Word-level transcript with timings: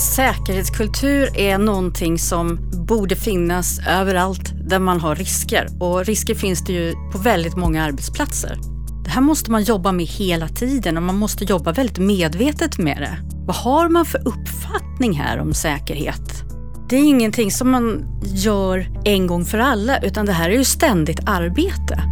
Säkerhetskultur 0.00 1.38
är 1.38 1.58
någonting 1.58 2.18
som 2.18 2.58
borde 2.86 3.16
finnas 3.16 3.80
överallt 3.88 4.52
där 4.68 4.78
man 4.78 5.00
har 5.00 5.14
risker. 5.14 5.68
Och 5.80 6.04
risker 6.04 6.34
finns 6.34 6.64
det 6.64 6.72
ju 6.72 6.94
på 7.12 7.18
väldigt 7.18 7.56
många 7.56 7.84
arbetsplatser. 7.84 8.58
Det 9.04 9.10
här 9.10 9.20
måste 9.20 9.50
man 9.50 9.62
jobba 9.62 9.92
med 9.92 10.06
hela 10.06 10.48
tiden 10.48 10.96
och 10.96 11.02
man 11.02 11.18
måste 11.18 11.44
jobba 11.44 11.72
väldigt 11.72 11.98
medvetet 11.98 12.78
med 12.78 12.96
det. 12.96 13.18
Vad 13.46 13.56
har 13.56 13.88
man 13.88 14.04
för 14.04 14.28
uppfattning 14.28 15.12
här 15.12 15.38
om 15.38 15.54
säkerhet? 15.54 16.42
Det 16.88 16.96
är 16.96 17.04
ingenting 17.04 17.50
som 17.50 17.70
man 17.70 18.04
gör 18.24 18.86
en 19.04 19.26
gång 19.26 19.44
för 19.44 19.58
alla 19.58 19.98
utan 19.98 20.26
det 20.26 20.32
här 20.32 20.50
är 20.50 20.54
ju 20.54 20.64
ständigt 20.64 21.20
arbete. 21.26 22.02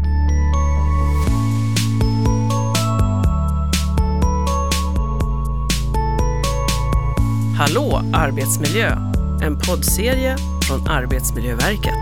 Hallå 7.59 8.03
arbetsmiljö! 8.13 8.91
En 9.43 9.59
poddserie 9.59 10.37
från 10.69 10.89
Arbetsmiljöverket. 10.89 11.95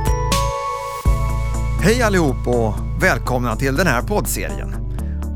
Hej 1.81 2.03
allihop 2.03 2.47
och 2.47 2.75
välkomna 3.03 3.57
till 3.57 3.77
den 3.77 3.87
här 3.87 4.03
poddserien. 4.03 4.75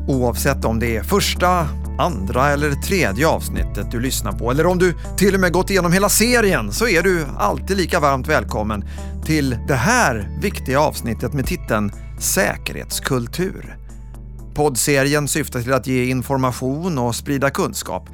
Oavsett 0.07 0.65
om 0.65 0.79
det 0.79 0.97
är 0.97 1.03
första, 1.03 1.67
andra 1.99 2.49
eller 2.49 2.71
tredje 2.71 3.27
avsnittet 3.27 3.91
du 3.91 3.99
lyssnar 3.99 4.31
på 4.31 4.51
eller 4.51 4.65
om 4.65 4.77
du 4.77 4.93
till 5.17 5.33
och 5.33 5.39
med 5.39 5.53
gått 5.53 5.69
igenom 5.69 5.93
hela 5.93 6.09
serien 6.09 6.71
så 6.71 6.87
är 6.87 7.01
du 7.01 7.25
alltid 7.37 7.77
lika 7.77 7.99
varmt 7.99 8.27
välkommen 8.27 8.85
till 9.25 9.57
det 9.67 9.75
här 9.75 10.37
viktiga 10.41 10.79
avsnittet 10.79 11.33
med 11.33 11.45
titeln 11.45 11.91
Säkerhetskultur. 12.19 13.77
Poddserien 14.53 15.27
syftar 15.27 15.61
till 15.61 15.73
att 15.73 15.87
ge 15.87 16.05
information 16.05 16.97
och 16.97 17.15
sprida 17.15 17.49
kunskap 17.49 18.09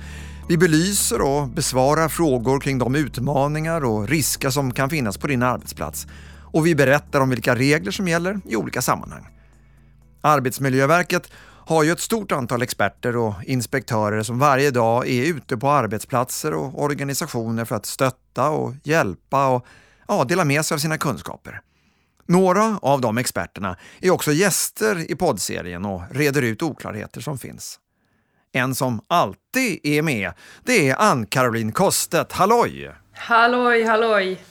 vi 0.50 0.58
belyser 0.58 1.22
och 1.22 1.48
besvarar 1.48 2.10
frågor 2.10 2.60
kring 2.60 2.78
de 2.78 2.96
utmaningar 2.96 3.86
och 3.86 4.10
risker 4.10 4.50
som 4.50 4.74
kan 4.74 4.90
finnas 4.90 5.18
på 5.18 5.28
din 5.28 5.44
arbetsplats 5.44 6.08
och 6.44 6.66
vi 6.66 6.76
berättar 6.76 7.21
om 7.21 7.30
vilka 7.30 7.55
regler 7.55 7.91
som 7.91 8.08
gäller 8.08 8.40
i 8.46 8.55
olika 8.55 8.82
sammanhang. 8.82 9.27
Arbetsmiljöverket 10.21 11.32
har 11.66 11.84
ju 11.84 11.91
ett 11.91 11.99
stort 11.99 12.32
antal 12.32 12.62
experter 12.62 13.16
och 13.16 13.34
inspektörer 13.44 14.24
som 14.24 14.40
varje 14.40 14.71
dag 14.71 15.08
är 15.08 15.26
ute 15.26 15.58
på 15.58 15.70
arbetsplatser 15.70 16.54
och 16.54 16.84
organisationer 16.84 17.66
för 17.66 17.76
att 17.76 17.86
stötta 17.86 18.49
och 18.49 18.74
hjälpa 18.84 19.48
och 19.48 19.66
ja, 20.08 20.24
dela 20.24 20.46
med 20.46 20.66
sig 20.66 20.76
av 20.76 20.80
sina 20.80 20.98
kunskaper. 20.98 21.62
Några 22.26 22.80
av 22.82 23.02
de 23.02 23.18
experterna 23.18 23.77
är 24.02 24.12
också 24.12 24.32
gäster 24.32 25.12
i 25.12 25.16
poddserien 25.16 25.86
och 25.86 26.02
reder 26.12 26.41
ut 26.41 26.62
oklarheter 26.62 27.21
som 27.21 27.38
finns. 27.38 27.80
En 28.51 28.76
som 28.76 29.01
alltid 29.07 29.79
är 29.84 30.01
med, 30.01 30.31
det 30.63 30.90
är 30.90 30.95
Ann-Caroline 30.95 31.71
Kostet. 31.71 32.31
Halloj! 32.31 32.91
Halloj, 33.13 33.84
halloj! 33.84 34.43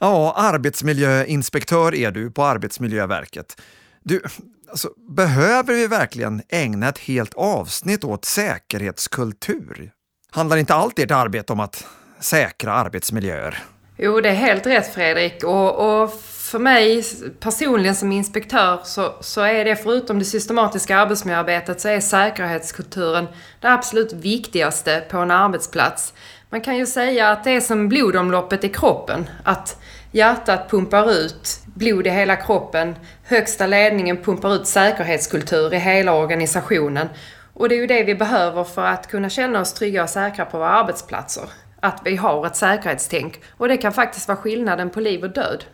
Ja, 0.00 0.34
arbetsmiljöinspektör 0.36 1.94
är 1.94 2.10
du 2.10 2.30
på 2.30 2.44
Arbetsmiljöverket. 2.44 3.60
Du, 4.02 4.22
alltså, 4.70 4.88
behöver 5.08 5.74
vi 5.74 5.86
verkligen 5.86 6.42
ägna 6.48 6.88
ett 6.88 6.98
helt 6.98 7.34
avsnitt 7.34 8.04
åt 8.04 8.24
säkerhetskultur? 8.24 9.92
Handlar 10.30 10.56
inte 10.56 10.74
allt 10.74 10.98
ert 10.98 11.10
arbete 11.10 11.52
om 11.52 11.60
att 11.60 11.86
säkra 12.20 12.72
arbetsmiljöer? 12.72 13.62
Jo, 13.96 14.20
det 14.20 14.28
är 14.28 14.34
helt 14.34 14.66
rätt 14.66 14.94
Fredrik. 14.94 15.44
Och, 15.44 16.02
och 16.02 16.10
för 16.44 16.58
mig 16.58 17.04
personligen 17.40 17.94
som 17.94 18.12
inspektör 18.12 18.80
så, 18.84 19.14
så 19.20 19.40
är 19.40 19.64
det 19.64 19.76
förutom 19.76 20.18
det 20.18 20.24
systematiska 20.24 20.98
arbetsmiljöarbetet 20.98 21.80
så 21.80 21.88
är 21.88 22.00
säkerhetskulturen 22.00 23.26
det 23.60 23.68
absolut 23.68 24.12
viktigaste 24.12 25.04
på 25.10 25.18
en 25.18 25.30
arbetsplats. 25.30 26.14
Man 26.50 26.60
kan 26.60 26.76
ju 26.76 26.86
säga 26.86 27.28
att 27.28 27.44
det 27.44 27.50
är 27.50 27.60
som 27.60 27.88
blodomloppet 27.88 28.64
i 28.64 28.68
kroppen. 28.68 29.30
Att 29.44 29.80
hjärtat 30.12 30.70
pumpar 30.70 31.10
ut 31.10 31.58
blod 31.64 32.06
i 32.06 32.10
hela 32.10 32.36
kroppen, 32.36 32.96
högsta 33.22 33.66
ledningen 33.66 34.16
pumpar 34.16 34.54
ut 34.54 34.66
säkerhetskultur 34.66 35.74
i 35.74 35.78
hela 35.78 36.14
organisationen. 36.14 37.08
Och 37.54 37.68
det 37.68 37.74
är 37.74 37.80
ju 37.80 37.86
det 37.86 38.04
vi 38.04 38.14
behöver 38.14 38.64
för 38.64 38.84
att 38.84 39.08
kunna 39.10 39.28
känna 39.28 39.60
oss 39.60 39.72
trygga 39.72 40.02
och 40.02 40.10
säkra 40.10 40.44
på 40.44 40.58
våra 40.58 40.70
arbetsplatser. 40.70 41.44
Att 41.80 42.00
vi 42.04 42.16
har 42.16 42.46
ett 42.46 42.56
säkerhetstänk. 42.56 43.40
Och 43.56 43.68
det 43.68 43.76
kan 43.76 43.92
faktiskt 43.92 44.28
vara 44.28 44.38
skillnaden 44.38 44.90
på 44.90 45.00
liv 45.00 45.24
och 45.24 45.30
död. 45.30 45.64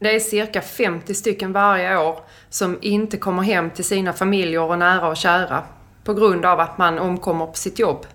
Det 0.00 0.14
är 0.14 0.20
cirka 0.20 0.62
50 0.62 1.14
stycken 1.14 1.52
varje 1.52 1.98
år 1.98 2.20
som 2.48 2.78
inte 2.82 3.16
kommer 3.16 3.42
hem 3.42 3.70
till 3.70 3.84
sina 3.84 4.12
familjer 4.12 4.62
och 4.62 4.78
nära 4.78 5.08
och 5.08 5.16
kära 5.16 5.62
på 6.04 6.14
grund 6.14 6.44
av 6.44 6.60
att 6.60 6.78
man 6.78 6.98
omkommer 6.98 7.46
på 7.46 7.56
sitt 7.56 7.78
jobb. 7.78 8.06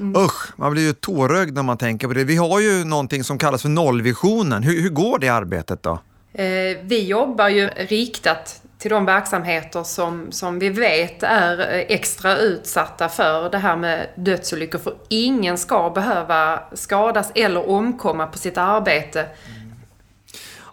Mm. 0.00 0.22
Usch, 0.24 0.58
man 0.58 0.72
blir 0.72 0.82
ju 0.82 0.92
tårögd 0.92 1.54
när 1.54 1.62
man 1.62 1.78
tänker 1.78 2.08
på 2.08 2.14
det. 2.14 2.24
Vi 2.24 2.36
har 2.36 2.60
ju 2.60 2.84
någonting 2.84 3.24
som 3.24 3.38
kallas 3.38 3.62
för 3.62 3.68
nollvisionen. 3.68 4.62
Hur, 4.62 4.82
hur 4.82 4.90
går 4.90 5.18
det 5.18 5.28
arbetet 5.28 5.82
då? 5.82 5.98
Eh, 6.32 6.78
vi 6.82 7.06
jobbar 7.06 7.48
ju 7.48 7.68
riktat 7.68 8.62
till 8.78 8.90
de 8.90 9.04
verksamheter 9.04 9.82
som, 9.82 10.32
som 10.32 10.58
vi 10.58 10.68
vet 10.68 11.22
är 11.22 11.58
extra 11.88 12.36
utsatta 12.36 13.08
för 13.08 13.50
det 13.50 13.58
här 13.58 13.76
med 13.76 14.08
dödsolyckor. 14.16 14.78
För 14.78 14.94
ingen 15.08 15.58
ska 15.58 15.90
behöva 15.90 16.60
skadas 16.72 17.32
eller 17.34 17.68
omkomma 17.68 18.26
på 18.26 18.38
sitt 18.38 18.58
arbete. 18.58 19.26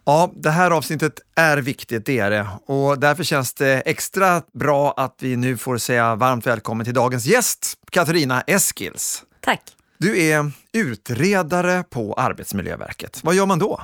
Ja, 0.06 0.31
det 0.35 0.50
här 0.50 0.72
avsnittet 0.72 1.19
är 1.35 1.57
viktigt, 1.57 2.06
det 2.06 2.19
är 2.19 2.29
det. 2.29 2.47
Och 2.66 3.00
därför 3.00 3.23
känns 3.23 3.53
det 3.53 3.81
extra 3.85 4.41
bra 4.53 4.94
att 4.97 5.16
vi 5.19 5.35
nu 5.35 5.57
får 5.57 5.78
säga 5.78 6.16
varmt 6.16 6.47
välkommen 6.47 6.85
till 6.85 6.94
dagens 6.94 7.25
gäst, 7.25 7.78
Katarina 7.89 8.41
Eskils. 8.41 9.23
Tack. 9.41 9.61
Du 9.97 10.22
är 10.22 10.51
utredare 10.73 11.84
på 11.84 12.13
Arbetsmiljöverket. 12.13 13.19
Vad 13.23 13.35
gör 13.35 13.45
man 13.45 13.59
då? 13.59 13.81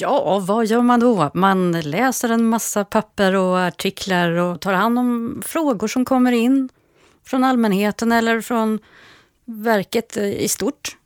Ja, 0.00 0.38
vad 0.38 0.66
gör 0.66 0.82
man 0.82 1.00
då? 1.00 1.30
Man 1.34 1.80
läser 1.80 2.28
en 2.28 2.44
massa 2.44 2.84
papper 2.84 3.34
och 3.34 3.58
artiklar 3.58 4.30
och 4.30 4.60
tar 4.60 4.72
hand 4.72 4.98
om 4.98 5.42
frågor 5.46 5.88
som 5.88 6.04
kommer 6.04 6.32
in 6.32 6.68
från 7.26 7.44
allmänheten 7.44 8.12
eller 8.12 8.40
från 8.40 8.78
verket 9.44 10.16
i 10.16 10.48
stort. 10.48 10.96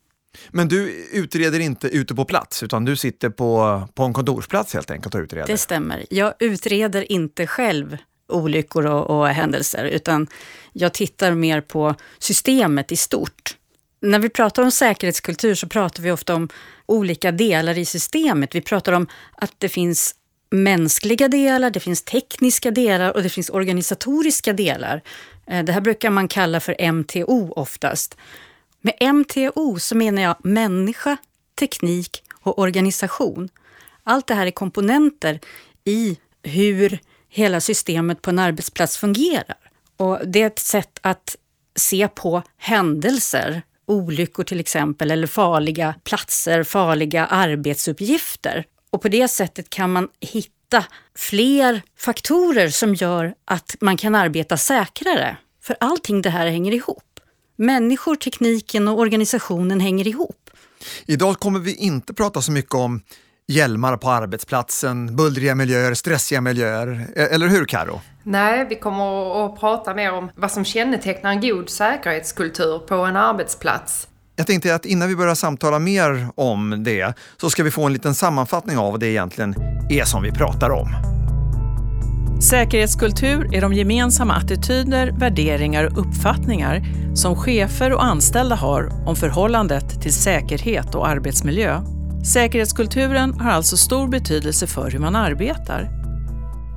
Men 0.50 0.68
du 0.68 1.08
utreder 1.12 1.60
inte 1.60 1.88
ute 1.88 2.14
på 2.14 2.24
plats, 2.24 2.62
utan 2.62 2.84
du 2.84 2.96
sitter 2.96 3.30
på, 3.30 3.82
på 3.94 4.02
en 4.02 4.12
kontorsplats 4.12 4.74
helt 4.74 4.90
enkelt 4.90 5.14
och 5.14 5.20
utreder? 5.20 5.46
Det 5.46 5.58
stämmer. 5.58 6.06
Jag 6.10 6.34
utreder 6.38 7.12
inte 7.12 7.46
själv 7.46 7.96
olyckor 8.28 8.86
och, 8.86 9.18
och 9.18 9.28
händelser, 9.28 9.84
utan 9.84 10.26
jag 10.72 10.94
tittar 10.94 11.34
mer 11.34 11.60
på 11.60 11.94
systemet 12.18 12.92
i 12.92 12.96
stort. 12.96 13.56
När 14.00 14.18
vi 14.18 14.28
pratar 14.28 14.62
om 14.62 14.70
säkerhetskultur 14.70 15.54
så 15.54 15.68
pratar 15.68 16.02
vi 16.02 16.10
ofta 16.10 16.34
om 16.34 16.48
olika 16.86 17.32
delar 17.32 17.78
i 17.78 17.84
systemet. 17.84 18.54
Vi 18.54 18.60
pratar 18.60 18.92
om 18.92 19.06
att 19.32 19.52
det 19.58 19.68
finns 19.68 20.14
mänskliga 20.50 21.28
delar, 21.28 21.70
det 21.70 21.80
finns 21.80 22.02
tekniska 22.02 22.70
delar 22.70 23.16
och 23.16 23.22
det 23.22 23.28
finns 23.28 23.50
organisatoriska 23.50 24.52
delar. 24.52 25.02
Eh, 25.46 25.64
det 25.64 25.72
här 25.72 25.80
brukar 25.80 26.10
man 26.10 26.28
kalla 26.28 26.60
för 26.60 26.92
MTO 26.92 27.52
oftast. 27.52 28.16
Med 28.88 29.14
MTO 29.14 29.78
så 29.78 29.96
menar 29.96 30.22
jag 30.22 30.36
människa, 30.44 31.16
teknik 31.58 32.22
och 32.42 32.58
organisation. 32.58 33.48
Allt 34.04 34.26
det 34.26 34.34
här 34.34 34.46
är 34.46 34.50
komponenter 34.50 35.40
i 35.84 36.18
hur 36.42 36.98
hela 37.28 37.60
systemet 37.60 38.22
på 38.22 38.30
en 38.30 38.38
arbetsplats 38.38 38.98
fungerar. 38.98 39.56
Och 39.96 40.18
det 40.26 40.42
är 40.42 40.46
ett 40.46 40.58
sätt 40.58 40.98
att 41.02 41.36
se 41.76 42.08
på 42.08 42.42
händelser, 42.56 43.62
olyckor 43.86 44.44
till 44.44 44.60
exempel, 44.60 45.10
eller 45.10 45.26
farliga 45.26 45.94
platser, 46.04 46.62
farliga 46.62 47.26
arbetsuppgifter. 47.26 48.64
Och 48.90 49.02
på 49.02 49.08
det 49.08 49.28
sättet 49.28 49.70
kan 49.70 49.92
man 49.92 50.08
hitta 50.20 50.84
fler 51.16 51.82
faktorer 51.98 52.68
som 52.68 52.94
gör 52.94 53.34
att 53.44 53.76
man 53.80 53.96
kan 53.96 54.14
arbeta 54.14 54.56
säkrare. 54.56 55.36
För 55.62 55.76
allting 55.80 56.22
det 56.22 56.30
här 56.30 56.46
hänger 56.46 56.72
ihop. 56.72 57.04
Människor, 57.60 58.14
tekniken 58.16 58.88
och 58.88 58.98
organisationen 58.98 59.80
hänger 59.80 60.06
ihop. 60.06 60.50
Idag 61.06 61.38
kommer 61.38 61.60
vi 61.60 61.74
inte 61.74 62.14
prata 62.14 62.42
så 62.42 62.52
mycket 62.52 62.74
om 62.74 63.00
hjälmar 63.48 63.96
på 63.96 64.10
arbetsplatsen, 64.10 65.16
bullriga 65.16 65.54
miljöer, 65.54 65.94
stressiga 65.94 66.40
miljöer. 66.40 67.06
E- 67.16 67.28
eller 67.30 67.48
hur 67.48 67.64
Karo? 67.64 68.00
Nej, 68.22 68.66
vi 68.68 68.76
kommer 68.76 69.46
att 69.46 69.60
prata 69.60 69.94
mer 69.94 70.12
om 70.12 70.30
vad 70.34 70.50
som 70.50 70.64
kännetecknar 70.64 71.30
en 71.30 71.40
god 71.40 71.68
säkerhetskultur 71.68 72.78
på 72.78 72.94
en 72.94 73.16
arbetsplats. 73.16 74.08
Jag 74.36 74.46
tänkte 74.46 74.74
att 74.74 74.86
innan 74.86 75.08
vi 75.08 75.16
börjar 75.16 75.34
samtala 75.34 75.78
mer 75.78 76.28
om 76.34 76.84
det 76.84 77.14
så 77.36 77.50
ska 77.50 77.62
vi 77.62 77.70
få 77.70 77.86
en 77.86 77.92
liten 77.92 78.14
sammanfattning 78.14 78.78
av 78.78 78.90
vad 78.92 79.00
det 79.00 79.06
egentligen 79.06 79.54
är 79.90 80.04
som 80.04 80.22
vi 80.22 80.30
pratar 80.32 80.70
om. 80.70 80.88
Säkerhetskultur 82.40 83.54
är 83.54 83.60
de 83.60 83.72
gemensamma 83.72 84.34
attityder, 84.34 85.14
värderingar 85.18 85.84
och 85.84 85.98
uppfattningar 85.98 86.82
som 87.14 87.36
chefer 87.36 87.92
och 87.92 88.04
anställda 88.04 88.54
har 88.54 89.08
om 89.08 89.16
förhållandet 89.16 90.02
till 90.02 90.12
säkerhet 90.12 90.94
och 90.94 91.08
arbetsmiljö. 91.08 91.80
Säkerhetskulturen 92.32 93.40
har 93.40 93.50
alltså 93.50 93.76
stor 93.76 94.08
betydelse 94.08 94.66
för 94.66 94.90
hur 94.90 94.98
man 94.98 95.16
arbetar. 95.16 95.90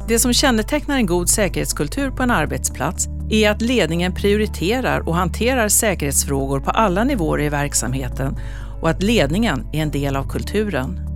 Det 0.07 0.19
som 0.19 0.33
kännetecknar 0.33 0.95
en 0.95 1.05
god 1.05 1.29
säkerhetskultur 1.29 2.11
på 2.11 2.23
en 2.23 2.31
arbetsplats 2.31 3.07
är 3.29 3.49
att 3.49 3.61
ledningen 3.61 4.13
prioriterar 4.13 5.09
och 5.09 5.15
hanterar 5.15 5.67
säkerhetsfrågor 5.67 6.59
på 6.59 6.71
alla 6.71 7.03
nivåer 7.03 7.41
i 7.41 7.49
verksamheten 7.49 8.37
och 8.81 8.89
att 8.89 9.03
ledningen 9.03 9.67
är 9.73 9.81
en 9.81 9.91
del 9.91 10.15
av 10.15 10.29
kulturen. 10.29 11.10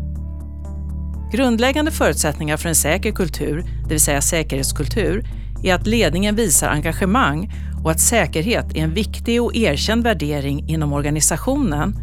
Grundläggande 1.35 1.91
förutsättningar 1.91 2.57
för 2.57 2.69
en 2.69 2.75
säker 2.75 3.11
kultur, 3.11 3.63
det 3.83 3.89
vill 3.89 3.99
säga 3.99 4.21
säkerhetskultur, 4.21 5.25
är 5.63 5.73
att 5.73 5.87
ledningen 5.87 6.35
visar 6.35 6.69
engagemang 6.69 7.53
och 7.83 7.91
att 7.91 7.99
säkerhet 7.99 8.65
är 8.75 8.79
en 8.79 8.93
viktig 8.93 9.43
och 9.43 9.55
erkänd 9.55 10.03
värdering 10.03 10.69
inom 10.69 10.93
organisationen 10.93 11.95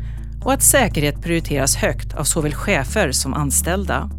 och 0.45 0.53
att 0.53 0.63
säkerhet 0.63 1.23
prioriteras 1.23 1.77
högt 1.77 2.15
av 2.15 2.25
såväl 2.25 2.55
chefer 2.55 3.13
som 3.13 3.35
anställda. 3.35 4.11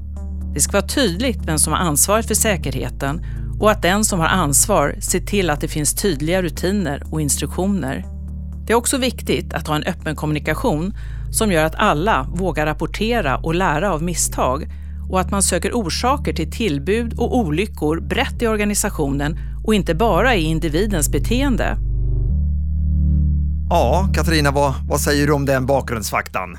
Det 0.54 0.60
ska 0.60 0.72
vara 0.72 0.88
tydligt 0.88 1.40
vem 1.46 1.60
som 1.60 1.74
har 1.74 1.80
ansvaret 1.80 2.28
för 2.28 2.36
säkerheten 2.36 3.26
och 3.60 3.72
att 3.72 3.82
den 3.82 4.06
som 4.06 4.20
har 4.20 4.28
ansvar 4.28 4.96
ser 5.00 5.20
till 5.20 5.50
att 5.50 5.62
det 5.62 5.68
finns 5.68 5.94
tydliga 5.94 6.42
rutiner 6.42 7.04
och 7.12 7.22
instruktioner. 7.22 8.06
Det 8.66 8.74
är 8.74 8.78
också 8.78 8.98
viktigt 8.98 9.54
att 9.54 9.68
ha 9.68 9.76
en 9.76 9.84
öppen 9.84 10.16
kommunikation 10.16 10.94
som 11.32 11.52
gör 11.52 11.64
att 11.66 11.76
alla 11.76 12.28
vågar 12.36 12.66
rapportera 12.66 13.38
och 13.38 13.56
lära 13.56 13.94
av 13.94 14.04
misstag 14.04 14.68
och 15.14 15.20
att 15.20 15.32
man 15.32 15.44
söker 15.44 15.72
orsaker 15.72 16.34
till 16.34 16.52
tillbud 16.52 17.20
och 17.20 17.38
olyckor 17.38 18.00
brett 18.00 18.42
i 18.42 18.48
organisationen 18.48 19.38
och 19.66 19.76
inte 19.76 19.96
bara 19.96 20.36
i 20.36 20.42
individens 20.44 21.10
beteende. 21.12 21.78
Ja, 23.70 24.10
Katarina, 24.16 24.52
vad, 24.52 24.74
vad 24.90 25.00
säger 25.00 25.28
du 25.28 25.34
om 25.34 25.46
den 25.46 25.66
bakgrundsfaktan? 25.66 26.58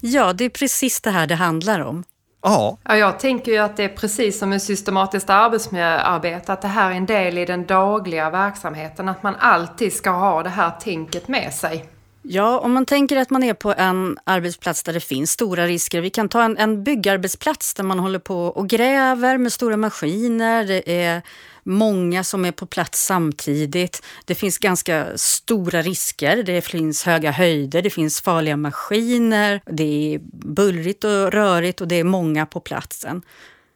Ja, 0.00 0.32
det 0.32 0.44
är 0.44 0.48
precis 0.48 1.00
det 1.00 1.10
här 1.10 1.26
det 1.26 1.34
handlar 1.34 1.80
om. 1.80 2.04
Ja. 2.42 2.78
ja. 2.84 2.96
Jag 2.96 3.18
tänker 3.18 3.52
ju 3.52 3.58
att 3.58 3.76
det 3.76 3.84
är 3.84 3.88
precis 3.88 4.38
som 4.38 4.50
med 4.50 4.62
systematiskt 4.62 5.30
arbetsmiljöarbete, 5.30 6.52
att 6.52 6.62
det 6.62 6.68
här 6.68 6.90
är 6.90 6.94
en 6.94 7.06
del 7.06 7.38
i 7.38 7.44
den 7.44 7.66
dagliga 7.66 8.30
verksamheten, 8.30 9.08
att 9.08 9.22
man 9.22 9.34
alltid 9.38 9.92
ska 9.92 10.10
ha 10.10 10.42
det 10.42 10.50
här 10.50 10.70
tänket 10.70 11.28
med 11.28 11.52
sig. 11.52 11.84
Ja, 12.22 12.58
om 12.58 12.72
man 12.72 12.86
tänker 12.86 13.16
att 13.16 13.30
man 13.30 13.42
är 13.42 13.54
på 13.54 13.74
en 13.74 14.18
arbetsplats 14.24 14.82
där 14.82 14.92
det 14.92 15.00
finns 15.00 15.30
stora 15.30 15.66
risker. 15.66 16.00
Vi 16.00 16.10
kan 16.10 16.28
ta 16.28 16.42
en, 16.42 16.56
en 16.56 16.84
byggarbetsplats 16.84 17.74
där 17.74 17.84
man 17.84 17.98
håller 17.98 18.18
på 18.18 18.46
och 18.46 18.68
gräver 18.68 19.38
med 19.38 19.52
stora 19.52 19.76
maskiner. 19.76 20.64
Det 20.64 21.02
är 21.02 21.22
många 21.62 22.24
som 22.24 22.44
är 22.44 22.52
på 22.52 22.66
plats 22.66 23.04
samtidigt. 23.04 24.02
Det 24.24 24.34
finns 24.34 24.58
ganska 24.58 25.06
stora 25.16 25.82
risker. 25.82 26.42
Det 26.42 26.60
finns 26.60 27.02
höga 27.02 27.30
höjder, 27.30 27.82
det 27.82 27.90
finns 27.90 28.20
farliga 28.20 28.56
maskiner, 28.56 29.60
det 29.66 30.14
är 30.14 30.18
bullrigt 30.32 31.04
och 31.04 31.32
rörigt 31.32 31.80
och 31.80 31.88
det 31.88 31.96
är 31.96 32.04
många 32.04 32.46
på 32.46 32.60
platsen. 32.60 33.22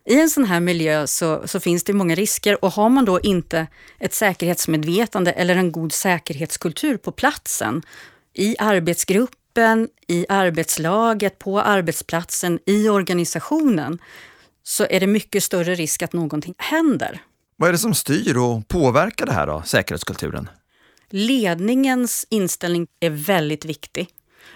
I 0.07 0.21
en 0.21 0.31
sån 0.31 0.45
här 0.45 0.61
miljö 0.61 1.07
så, 1.07 1.43
så, 1.45 1.61
finns 1.61 1.85
det 1.85 1.93
många 1.93 2.15
risker 2.15 2.65
och 2.65 2.73
har 2.73 2.89
man 2.89 3.05
då 3.05 3.21
inte 3.21 3.67
ett 3.99 4.15
säkerhetsmedvetande 4.15 5.33
eller 5.33 5.57
en 5.57 5.73
god 5.73 5.93
säkerhetskultur 5.93 6.97
på 6.97 7.13
platsen 7.13 7.83
i 8.35 8.57
arbetsgruppen, 8.59 9.89
i 10.09 10.27
arbetslaget, 10.29 11.39
på 11.39 11.61
arbetsplatsen, 11.61 12.59
i 12.67 12.89
organisationen 12.89 13.99
så 14.63 14.87
är 14.91 15.01
det 15.01 15.07
mycket 15.07 15.45
större 15.45 15.75
risk 15.75 16.03
att 16.03 16.13
någonting 16.13 16.55
händer. 16.59 17.23
Vad 17.57 17.69
är 17.69 17.73
det 17.73 17.79
som 17.79 17.95
styr 17.95 18.37
och 18.37 18.69
påverkar 18.69 19.27
det 19.27 19.33
här 19.33 19.47
då, 19.47 19.63
säkerhetskulturen? 19.67 20.49
Ledningens 21.11 22.27
inställning 22.31 22.87
är 23.01 23.11
väldigt 23.11 23.65
viktig, 23.65 24.09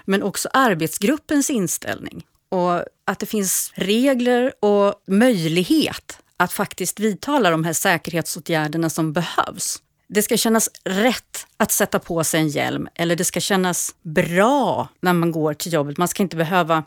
men 0.04 0.22
också 0.22 0.48
arbetsgruppens 0.52 1.50
inställning. 1.50 2.26
Och 2.48 2.84
att 3.04 3.18
det 3.18 3.26
finns 3.26 3.72
regler 3.74 4.52
och 4.64 4.94
möjlighet 5.06 6.18
att 6.36 6.52
faktiskt 6.52 7.00
vidta 7.00 7.50
de 7.50 7.64
här 7.64 7.72
säkerhetsåtgärderna 7.72 8.90
som 8.90 9.12
behövs. 9.12 9.82
Det 10.08 10.22
ska 10.22 10.36
kännas 10.36 10.70
rätt 10.84 11.46
att 11.56 11.72
sätta 11.72 11.98
på 11.98 12.24
sig 12.24 12.40
en 12.40 12.48
hjälm 12.48 12.88
eller 12.94 13.16
det 13.16 13.24
ska 13.24 13.40
kännas 13.40 13.94
bra 14.02 14.88
när 15.00 15.12
man 15.12 15.32
går 15.32 15.54
till 15.54 15.72
jobbet. 15.72 15.98
Man 15.98 16.08
ska 16.08 16.22
inte 16.22 16.36
behöva 16.36 16.84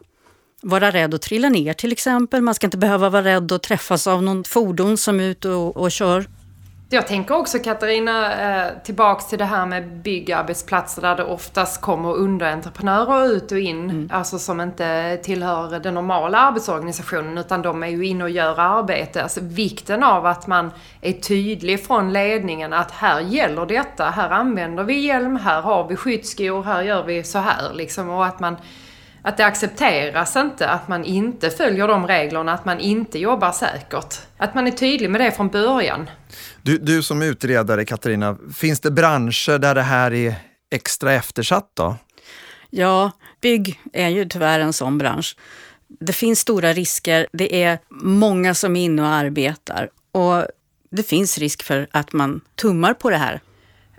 vara 0.62 0.92
rädd 0.92 1.14
att 1.14 1.22
trilla 1.22 1.50
ner 1.50 1.74
till 1.74 1.92
exempel. 1.92 2.42
Man 2.42 2.56
ska 2.56 2.68
inte 2.68 2.78
behöva 2.78 3.10
vara 3.10 3.24
rädd 3.24 3.52
att 3.52 3.64
träffas 3.64 4.08
av 4.08 4.24
någon 4.24 4.44
fordon 4.44 4.98
som 4.98 5.20
är 5.20 5.24
ute 5.24 5.50
och, 5.50 5.78
och 5.78 5.92
kör. 5.92 6.26
Jag 6.94 7.08
tänker 7.08 7.36
också 7.36 7.60
Katarina, 7.60 8.42
eh, 8.42 8.72
tillbaks 8.84 9.28
till 9.28 9.40
det 9.40 9.46
här 9.46 9.66
med 9.66 9.88
byggarbetsplatser 9.88 11.02
där 11.02 11.16
det 11.16 11.24
oftast 11.24 11.82
kommer 11.82 12.14
underentreprenörer 12.16 13.28
ut 13.28 13.52
och 13.52 13.60
in. 13.60 13.90
Mm. 13.90 14.10
Alltså 14.14 14.40
som 14.40 14.62
inte 14.62 15.18
tillhör 15.24 15.80
den 15.80 15.94
normala 15.94 16.38
arbetsorganisationen 16.38 17.38
utan 17.38 17.62
de 17.62 17.84
är 17.84 17.88
ju 17.88 18.06
inne 18.06 18.24
och 18.24 18.30
gör 18.30 18.60
arbete. 18.60 19.24
Alltså 19.24 19.40
vikten 19.44 20.04
av 20.04 20.26
att 20.26 20.48
man 20.48 20.72
är 21.02 21.14
tydlig 21.14 21.86
från 21.86 22.14
ledningen 22.14 22.74
att 22.74 22.92
här 22.92 23.20
gäller 23.20 23.66
detta, 23.66 24.06
här 24.06 24.30
använder 24.30 24.84
vi 24.84 25.00
hjälm, 25.00 25.36
här 25.36 25.62
har 25.62 25.88
vi 25.88 25.96
skyddsskor, 25.96 26.64
här 26.64 26.82
gör 26.82 27.04
vi 27.04 27.24
så 27.24 27.40
här 27.40 27.74
liksom. 27.74 28.10
Och 28.10 28.26
att 28.26 28.40
man 28.40 28.58
att 29.24 29.38
det 29.38 29.46
accepteras 29.46 30.36
inte 30.36 30.70
att 30.70 30.88
man 30.88 31.06
inte 31.06 31.50
följer 31.50 31.88
de 31.88 32.08
reglerna, 32.08 32.54
att 32.54 32.66
man 32.66 32.80
inte 32.80 33.20
jobbar 33.20 33.52
säkert. 33.52 34.20
Att 34.38 34.56
man 34.56 34.68
är 34.68 34.72
tydlig 34.72 35.10
med 35.10 35.22
det 35.22 35.32
från 35.32 35.48
början. 35.48 36.10
Du, 36.62 36.78
du 36.78 37.04
som 37.04 37.22
utredare 37.22 37.86
Katarina, 37.86 38.38
finns 38.56 38.80
det 38.80 38.92
branscher 38.92 39.58
där 39.58 39.76
det 39.76 39.82
här 39.82 40.14
är 40.14 40.36
extra 40.72 41.14
eftersatt 41.14 41.72
då? 41.74 41.96
Ja, 42.70 43.12
bygg 43.42 43.80
är 43.94 44.10
ju 44.10 44.26
tyvärr 44.26 44.60
en 44.60 44.74
sån 44.74 44.98
bransch. 44.98 45.38
Det 46.00 46.14
finns 46.14 46.40
stora 46.40 46.74
risker, 46.74 47.28
det 47.34 47.64
är 47.64 47.80
många 48.04 48.54
som 48.54 48.76
är 48.76 48.86
inne 48.86 49.02
och 49.02 49.08
arbetar 49.08 49.90
och 50.12 50.46
det 50.92 51.04
finns 51.04 51.38
risk 51.38 51.64
för 51.64 51.88
att 51.92 52.14
man 52.14 52.42
tummar 52.56 52.94
på 52.94 53.10
det 53.10 53.18
här 53.18 53.42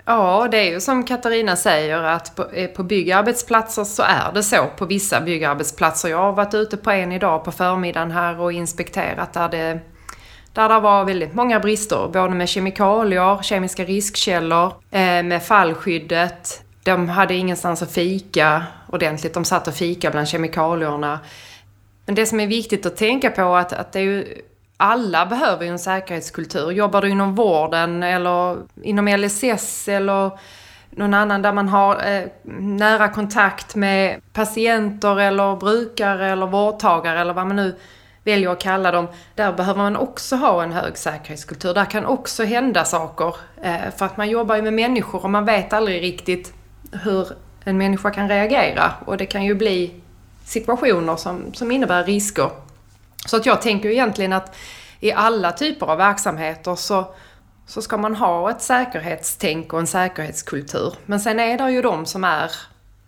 Ja, 0.05 0.47
det 0.51 0.57
är 0.57 0.71
ju 0.71 0.81
som 0.81 1.03
Katarina 1.03 1.55
säger 1.55 1.97
att 2.03 2.35
på, 2.35 2.49
eh, 2.49 2.67
på 2.67 2.83
byggarbetsplatser 2.83 3.83
så 3.83 4.03
är 4.03 4.31
det 4.33 4.43
så 4.43 4.67
på 4.77 4.85
vissa 4.85 5.21
byggarbetsplatser. 5.21 6.09
Jag 6.09 6.17
har 6.17 6.33
varit 6.33 6.53
ute 6.53 6.77
på 6.77 6.91
en 6.91 7.11
idag 7.11 7.43
på 7.43 7.51
förmiddagen 7.51 8.11
här 8.11 8.39
och 8.39 8.51
inspekterat 8.51 9.33
där 9.33 9.49
det, 9.49 9.79
där 10.53 10.69
det 10.69 10.79
var 10.79 11.05
väldigt 11.05 11.33
många 11.33 11.59
brister. 11.59 12.09
Både 12.13 12.29
med 12.29 12.49
kemikalier, 12.49 13.43
kemiska 13.43 13.83
riskkällor, 13.83 14.73
eh, 14.91 15.23
med 15.23 15.43
fallskyddet. 15.43 16.63
De 16.83 17.09
hade 17.09 17.33
ingenstans 17.33 17.81
att 17.81 17.91
fika 17.91 18.63
ordentligt. 18.89 19.33
De 19.33 19.45
satt 19.45 19.67
och 19.67 19.73
fika 19.73 20.11
bland 20.11 20.27
kemikalierna. 20.27 21.19
Men 22.05 22.15
det 22.15 22.25
som 22.25 22.39
är 22.39 22.47
viktigt 22.47 22.85
att 22.85 22.97
tänka 22.97 23.29
på 23.29 23.41
är 23.41 23.59
att, 23.59 23.73
att 23.73 23.91
det 23.91 23.99
är 23.99 24.03
ju 24.03 24.41
alla 24.83 25.25
behöver 25.25 25.65
ju 25.65 25.71
en 25.71 25.79
säkerhetskultur. 25.79 26.71
Jobbar 26.71 27.01
du 27.01 27.09
inom 27.09 27.35
vården 27.35 28.03
eller 28.03 28.57
inom 28.81 29.07
LSS 29.07 29.87
eller 29.87 30.31
någon 30.89 31.13
annan 31.13 31.41
där 31.41 31.53
man 31.53 31.69
har 31.69 31.95
eh, 31.95 32.23
nära 32.59 33.09
kontakt 33.09 33.75
med 33.75 34.21
patienter 34.33 35.19
eller 35.19 35.55
brukare 35.55 36.29
eller 36.29 36.47
vårdtagare 36.47 37.19
eller 37.19 37.33
vad 37.33 37.47
man 37.47 37.55
nu 37.55 37.75
väljer 38.23 38.49
att 38.49 38.61
kalla 38.61 38.91
dem. 38.91 39.07
Där 39.35 39.53
behöver 39.53 39.81
man 39.81 39.95
också 39.95 40.35
ha 40.35 40.63
en 40.63 40.71
hög 40.71 40.97
säkerhetskultur. 40.97 41.73
Där 41.73 41.85
kan 41.85 42.05
också 42.05 42.43
hända 42.43 42.85
saker. 42.85 43.35
Eh, 43.61 43.91
för 43.97 44.05
att 44.05 44.17
man 44.17 44.29
jobbar 44.29 44.55
ju 44.55 44.61
med 44.61 44.73
människor 44.73 45.23
och 45.23 45.29
man 45.29 45.45
vet 45.45 45.73
aldrig 45.73 46.03
riktigt 46.03 46.53
hur 47.03 47.27
en 47.63 47.77
människa 47.77 48.11
kan 48.11 48.29
reagera. 48.29 48.91
Och 49.05 49.17
det 49.17 49.25
kan 49.25 49.43
ju 49.43 49.55
bli 49.55 50.01
situationer 50.45 51.15
som, 51.15 51.53
som 51.53 51.71
innebär 51.71 52.03
risker. 52.03 52.49
Så 53.25 53.37
att 53.37 53.45
jag 53.45 53.61
tänker 53.61 53.89
egentligen 53.89 54.33
att 54.33 54.55
i 54.99 55.11
alla 55.11 55.51
typer 55.51 55.85
av 55.85 55.97
verksamheter 55.97 56.75
så, 56.75 57.15
så 57.67 57.81
ska 57.81 57.97
man 57.97 58.15
ha 58.15 58.51
ett 58.51 58.61
säkerhetstänk 58.61 59.73
och 59.73 59.79
en 59.79 59.87
säkerhetskultur. 59.87 60.93
Men 61.05 61.19
sen 61.19 61.39
är 61.39 61.57
det 61.57 61.71
ju 61.71 61.81
de 61.81 62.05
som 62.05 62.23
är, 62.23 62.51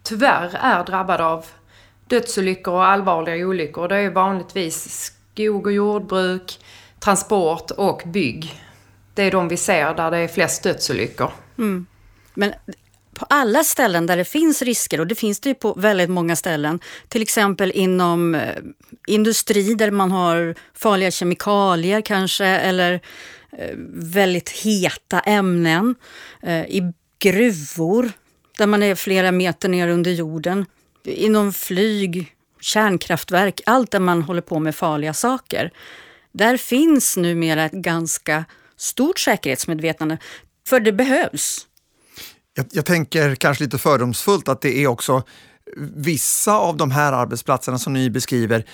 tyvärr 0.03 0.57
är 0.62 0.84
drabbade 0.84 1.25
av 1.25 1.45
dödsolyckor 2.07 2.74
och 2.74 2.86
allvarliga 2.86 3.48
olyckor. 3.48 3.88
Det 3.88 3.98
är 3.98 4.10
vanligtvis 4.10 5.05
skog 5.05 5.65
och 5.65 5.74
jordbruk, 5.74 6.60
transport 7.00 7.72
och 7.72 8.01
bygg. 8.05 8.62
Det 9.13 9.24
är 9.24 9.31
de 9.31 9.48
vi 9.48 9.57
ser 9.57 9.93
där 9.93 10.12
det 10.12 10.17
är 10.17 10.27
flest 10.27 10.63
dödsolyckor. 10.63 11.31
Mm. 11.57 11.86
Men 12.34 12.53
på 13.15 13.25
alla 13.29 13.63
ställen 13.63 14.05
där 14.05 14.17
det 14.17 14.25
finns 14.25 14.62
risker, 14.62 15.00
och 15.00 15.07
det 15.07 15.15
finns 15.15 15.39
det 15.39 15.50
ju 15.50 15.55
på 15.55 15.74
väldigt 15.74 16.10
många 16.10 16.36
ställen, 16.36 16.79
till 17.07 17.22
exempel 17.22 17.72
inom 17.75 18.36
eh, 18.36 18.55
industri 19.07 19.75
där 19.75 19.91
man 19.91 20.12
har 20.12 20.55
farliga 20.74 21.12
kemikalier 21.12 22.01
kanske, 22.01 22.45
eller 22.45 22.93
eh, 23.57 23.75
väldigt 23.93 24.50
heta 24.50 25.19
ämnen, 25.19 25.95
eh, 26.43 26.65
i 26.65 26.93
gruvor 27.19 28.12
där 28.57 28.67
man 28.67 28.84
är 28.84 28.95
flera 28.95 29.31
meter 29.31 29.69
ner 29.69 29.88
under 29.88 30.12
jorden, 30.12 30.65
inom 31.03 31.53
flyg, 31.53 32.36
kärnkraftverk, 32.62 33.62
allt 33.65 33.91
där 33.91 34.00
man 34.00 34.22
håller 34.22 34.41
på 34.41 34.60
med 34.60 34.75
farliga 34.75 35.13
saker. 35.13 35.72
Där 36.31 36.57
finns 36.57 37.17
numera 37.17 37.65
ett 37.65 37.72
ganska 37.72 38.45
stort 38.77 39.19
säkerhetsmedvetande, 39.19 40.17
för 40.67 40.79
det 40.79 40.91
behövs. 40.91 41.67
Jag, 42.58 42.66
jag, 42.72 42.86
tänker 42.86 43.36
kanske 43.36 43.64
lite 43.64 43.78
fördomsfullt 43.78 44.48
att 44.48 44.62
det 44.62 44.78
är 44.78 44.88
också 44.88 45.24
vissa 45.96 46.54
av 46.54 46.78
de 46.78 46.92
här 46.92 47.14
arbetsplatserna 47.14 47.78
som 47.78 47.94
ni 47.94 48.10
beskriver 48.10 48.66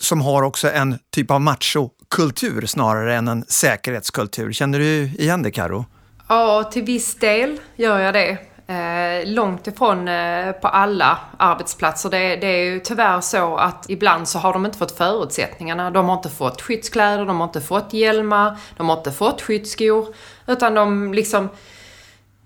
som 0.00 0.20
har 0.20 0.42
också 0.42 0.70
en 0.70 0.98
typ 1.14 1.30
av 1.30 1.40
machokultur 1.40 2.66
snarare 2.66 3.16
än 3.16 3.28
en 3.28 3.44
säkerhetskultur. 3.48 4.52
Känner 4.52 4.78
du 4.78 5.02
igen 5.04 5.42
det 5.42 5.50
Karo? 5.50 5.84
Ja, 6.28 6.64
till 6.64 6.82
viss 6.82 7.14
del 7.14 7.60
gör 7.76 7.98
jag 7.98 8.14
det. 8.14 8.38
Eh, 8.72 9.26
långt 9.26 9.66
ifrån 9.66 10.08
eh, 10.08 10.52
på 10.52 10.68
alla 10.68 11.18
arbetsplatser. 11.36 12.10
Det, 12.10 12.36
det, 12.36 12.46
är 12.46 12.64
ju 12.64 12.80
tyvärr 12.80 13.20
så 13.20 13.56
att 13.56 13.90
ibland 13.90 14.28
så 14.28 14.38
har 14.38 14.52
de 14.52 14.66
inte 14.66 14.78
fått 14.78 14.96
förutsättningarna. 14.96 15.90
De 15.90 16.08
har 16.08 16.16
inte 16.16 16.28
fått 16.28 16.60
skyddskläder, 16.60 17.26
de 17.26 17.40
har 17.40 17.46
inte 17.46 17.60
fått 17.60 17.92
hjälmar, 17.92 18.58
de 18.76 18.88
har 18.88 18.96
inte 18.96 19.12
fått 19.12 19.42
skyddsskor. 19.42 20.14
Utan 20.46 20.74
de 20.74 21.14
liksom 21.14 21.48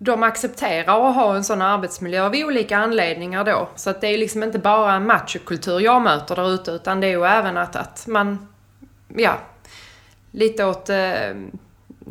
de 0.04 0.23
accepterar 0.23 1.09
att 1.09 1.14
ha 1.14 1.37
en 1.37 1.44
sån 1.44 1.62
arbetsmiljö 1.62 2.26
av 2.26 2.35
olika 2.35 2.78
anledningar 2.78 3.44
då. 3.44 3.68
Så 3.76 3.90
att 3.90 4.00
det 4.00 4.06
är 4.06 4.18
liksom 4.18 4.42
inte 4.42 4.59
bara 4.59 4.94
en 4.94 5.06
machokultur 5.06 5.80
jag 5.80 6.02
möter 6.02 6.37
där 6.37 6.54
ute 6.54 6.71
utan 6.71 7.00
det 7.00 7.06
är 7.06 7.11
ju 7.11 7.25
även 7.25 7.56
att, 7.56 7.76
att 7.76 8.06
man, 8.06 8.49
ja, 9.16 9.38
lite 10.30 10.64
åt 10.64 10.90
eh, 10.90 11.35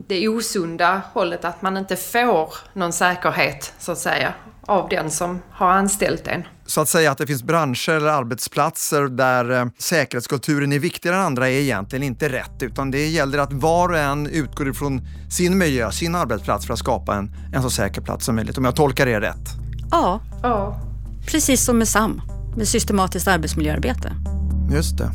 det 0.08 0.28
osunda 0.28 1.02
hållet 1.14 1.46
att 1.46 1.62
man 1.62 1.78
inte 1.78 1.96
får 1.96 2.54
någon 2.74 2.94
säkerhet 2.94 3.74
så 3.78 3.92
att 3.92 3.98
säga 3.98 4.34
av 4.68 4.90
den 4.90 5.12
som 5.12 5.42
har 5.52 5.70
anställt 5.72 6.28
en. 6.28 6.44
Så 6.66 6.82
att 6.82 6.90
säga 6.90 7.12
att 7.12 7.18
det 7.18 7.28
finns 7.28 7.44
branscher 7.44 7.90
eller 7.90 8.10
arbetsplatser 8.10 9.02
där 9.02 9.52
eh, 9.52 9.66
säkerhetskulturen 9.78 10.74
är 10.74 10.80
viktigare 10.80 11.16
än 11.16 11.22
andra 11.22 11.50
är 11.50 11.54
egentligen 11.54 12.04
inte 12.04 12.30
rätt 12.30 12.64
utan 12.64 12.92
det 12.92 13.08
gäller 13.08 13.38
att 13.38 13.54
var 13.54 13.90
och 13.90 13.98
en 13.98 14.28
utgår 14.28 14.70
ifrån 14.70 15.02
sin 15.30 15.58
miljö, 15.58 15.92
sin 15.92 16.16
arbetsplats 16.16 16.66
för 16.66 16.74
att 16.74 16.80
skapa 16.80 17.16
en, 17.16 17.32
en 17.54 17.62
så 17.62 17.70
säker 17.70 18.02
plats 18.02 18.26
som 18.26 18.36
möjligt. 18.36 18.58
Om 18.58 18.66
jag 18.66 18.76
tolkar 18.76 19.06
det 19.06 19.22
rätt? 19.22 19.50
Ja, 19.92 20.20
ja. 20.44 20.82
precis 21.28 21.66
som 21.66 21.78
med 21.78 21.88
SAM, 21.88 22.22
med 22.58 22.68
systematiskt 22.68 23.28
arbetsmiljöarbete. 23.28 24.14
Just 24.72 24.98
det. 24.98 25.12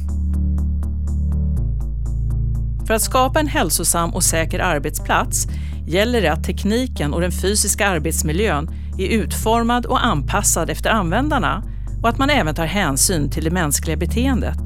För 2.86 2.94
att 2.94 3.02
skapa 3.02 3.40
en 3.40 3.46
hälsosam 3.46 4.14
och 4.14 4.24
säker 4.24 4.60
arbetsplats 4.60 5.46
gäller 5.86 6.22
det 6.22 6.32
att 6.32 6.44
tekniken 6.44 7.14
och 7.14 7.20
den 7.20 7.32
fysiska 7.32 7.86
arbetsmiljön 7.88 8.70
är 8.98 9.08
utformad 9.08 9.86
och 9.86 10.04
anpassad 10.04 10.70
efter 10.70 10.90
användarna 10.90 11.62
och 12.02 12.08
att 12.08 12.18
man 12.18 12.30
även 12.30 12.54
tar 12.54 12.66
hänsyn 12.66 13.30
till 13.30 13.44
det 13.44 13.50
mänskliga 13.50 13.96
beteendet. 13.96 14.58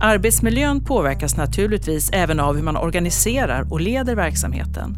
Arbetsmiljön 0.00 0.84
påverkas 0.84 1.36
naturligtvis 1.36 2.10
även 2.12 2.40
av 2.40 2.56
hur 2.56 2.62
man 2.62 2.76
organiserar 2.76 3.72
och 3.72 3.80
leder 3.80 4.14
verksamheten. 4.14 4.96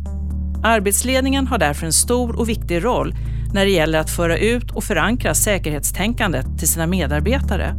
Arbetsledningen 0.65 1.47
har 1.47 1.59
därför 1.59 1.87
en 1.87 1.93
stor 1.93 2.39
och 2.39 2.49
viktig 2.49 2.85
roll 2.85 3.15
när 3.55 3.65
det 3.65 3.71
gäller 3.71 3.99
att 3.99 4.11
föra 4.11 4.39
ut 4.39 4.71
och 4.71 4.85
förankra 4.85 5.35
säkerhetstänkandet 5.35 6.59
till 6.59 6.69
sina 6.69 6.87
medarbetare. 6.87 7.75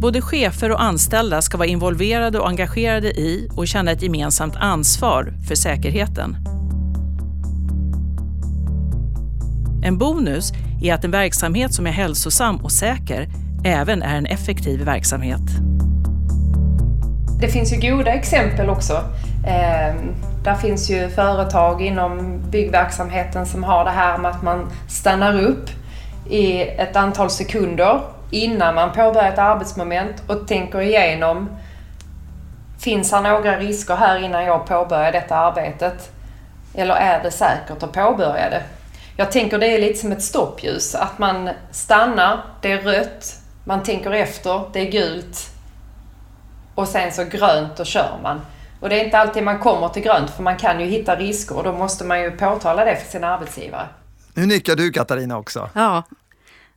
Både 0.00 0.20
chefer 0.20 0.70
och 0.72 0.82
anställda 0.82 1.42
ska 1.42 1.58
vara 1.58 1.68
involverade 1.68 2.38
och 2.38 2.48
engagerade 2.48 3.08
i 3.08 3.48
och 3.56 3.68
känna 3.68 3.90
ett 3.90 4.02
gemensamt 4.02 4.56
ansvar 4.56 5.34
för 5.48 5.54
säkerheten. 5.54 6.49
En 9.82 9.98
bonus 9.98 10.52
är 10.82 10.94
att 10.94 11.04
en 11.04 11.10
verksamhet 11.10 11.74
som 11.74 11.86
är 11.86 11.90
hälsosam 11.90 12.56
och 12.56 12.72
säker 12.72 13.28
även 13.64 14.02
är 14.02 14.16
en 14.16 14.26
effektiv 14.26 14.84
verksamhet. 14.84 15.40
Det 17.40 17.48
finns 17.48 17.72
ju 17.72 17.90
goda 17.90 18.12
exempel 18.12 18.70
också. 18.70 18.92
Eh, 19.46 19.94
där 20.44 20.54
finns 20.54 20.90
ju 20.90 21.08
företag 21.08 21.82
inom 21.82 22.40
byggverksamheten 22.50 23.46
som 23.46 23.64
har 23.64 23.84
det 23.84 23.90
här 23.90 24.18
med 24.18 24.30
att 24.30 24.42
man 24.42 24.70
stannar 24.88 25.40
upp 25.40 25.70
i 26.30 26.62
ett 26.62 26.96
antal 26.96 27.30
sekunder 27.30 28.00
innan 28.30 28.74
man 28.74 28.92
påbörjar 28.92 29.32
ett 29.32 29.38
arbetsmoment 29.38 30.22
och 30.26 30.48
tänker 30.48 30.80
igenom 30.80 31.48
Finns 32.78 33.10
det 33.10 33.20
några 33.20 33.58
risker 33.58 33.96
här 33.96 34.24
innan 34.24 34.44
jag 34.44 34.66
påbörjar 34.66 35.12
detta 35.12 35.36
arbetet? 35.36 36.10
Eller 36.74 36.94
är 36.94 37.22
det 37.22 37.30
säkert 37.30 37.82
att 37.82 37.92
påbörja 37.92 38.50
det? 38.50 38.62
Jag 39.20 39.32
tänker 39.32 39.58
det 39.58 39.66
är 39.66 39.80
lite 39.80 39.98
som 39.98 40.12
ett 40.12 40.22
stoppljus. 40.22 40.94
Att 40.94 41.18
man 41.18 41.50
stannar, 41.70 42.44
det 42.62 42.72
är 42.72 42.82
rött, 42.82 43.34
man 43.64 43.82
tänker 43.82 44.10
efter, 44.10 44.70
det 44.72 44.80
är 44.80 44.90
gult 44.90 45.50
och 46.74 46.88
sen 46.88 47.12
så 47.12 47.24
grönt 47.24 47.80
och 47.80 47.86
kör 47.86 48.18
man. 48.22 48.40
Och 48.80 48.88
det 48.88 49.00
är 49.00 49.04
inte 49.04 49.18
alltid 49.18 49.42
man 49.42 49.58
kommer 49.58 49.88
till 49.88 50.02
grönt 50.02 50.30
för 50.30 50.42
man 50.42 50.56
kan 50.56 50.80
ju 50.80 50.86
hitta 50.86 51.16
risker 51.16 51.56
och 51.56 51.64
då 51.64 51.72
måste 51.72 52.04
man 52.04 52.20
ju 52.20 52.30
påtala 52.30 52.84
det 52.84 52.96
för 52.96 53.10
sin 53.10 53.24
arbetsgivare. 53.24 53.88
Nu 54.34 54.46
nickar 54.46 54.76
du 54.76 54.90
Katarina 54.90 55.38
också. 55.38 55.70
Ja, 55.74 56.02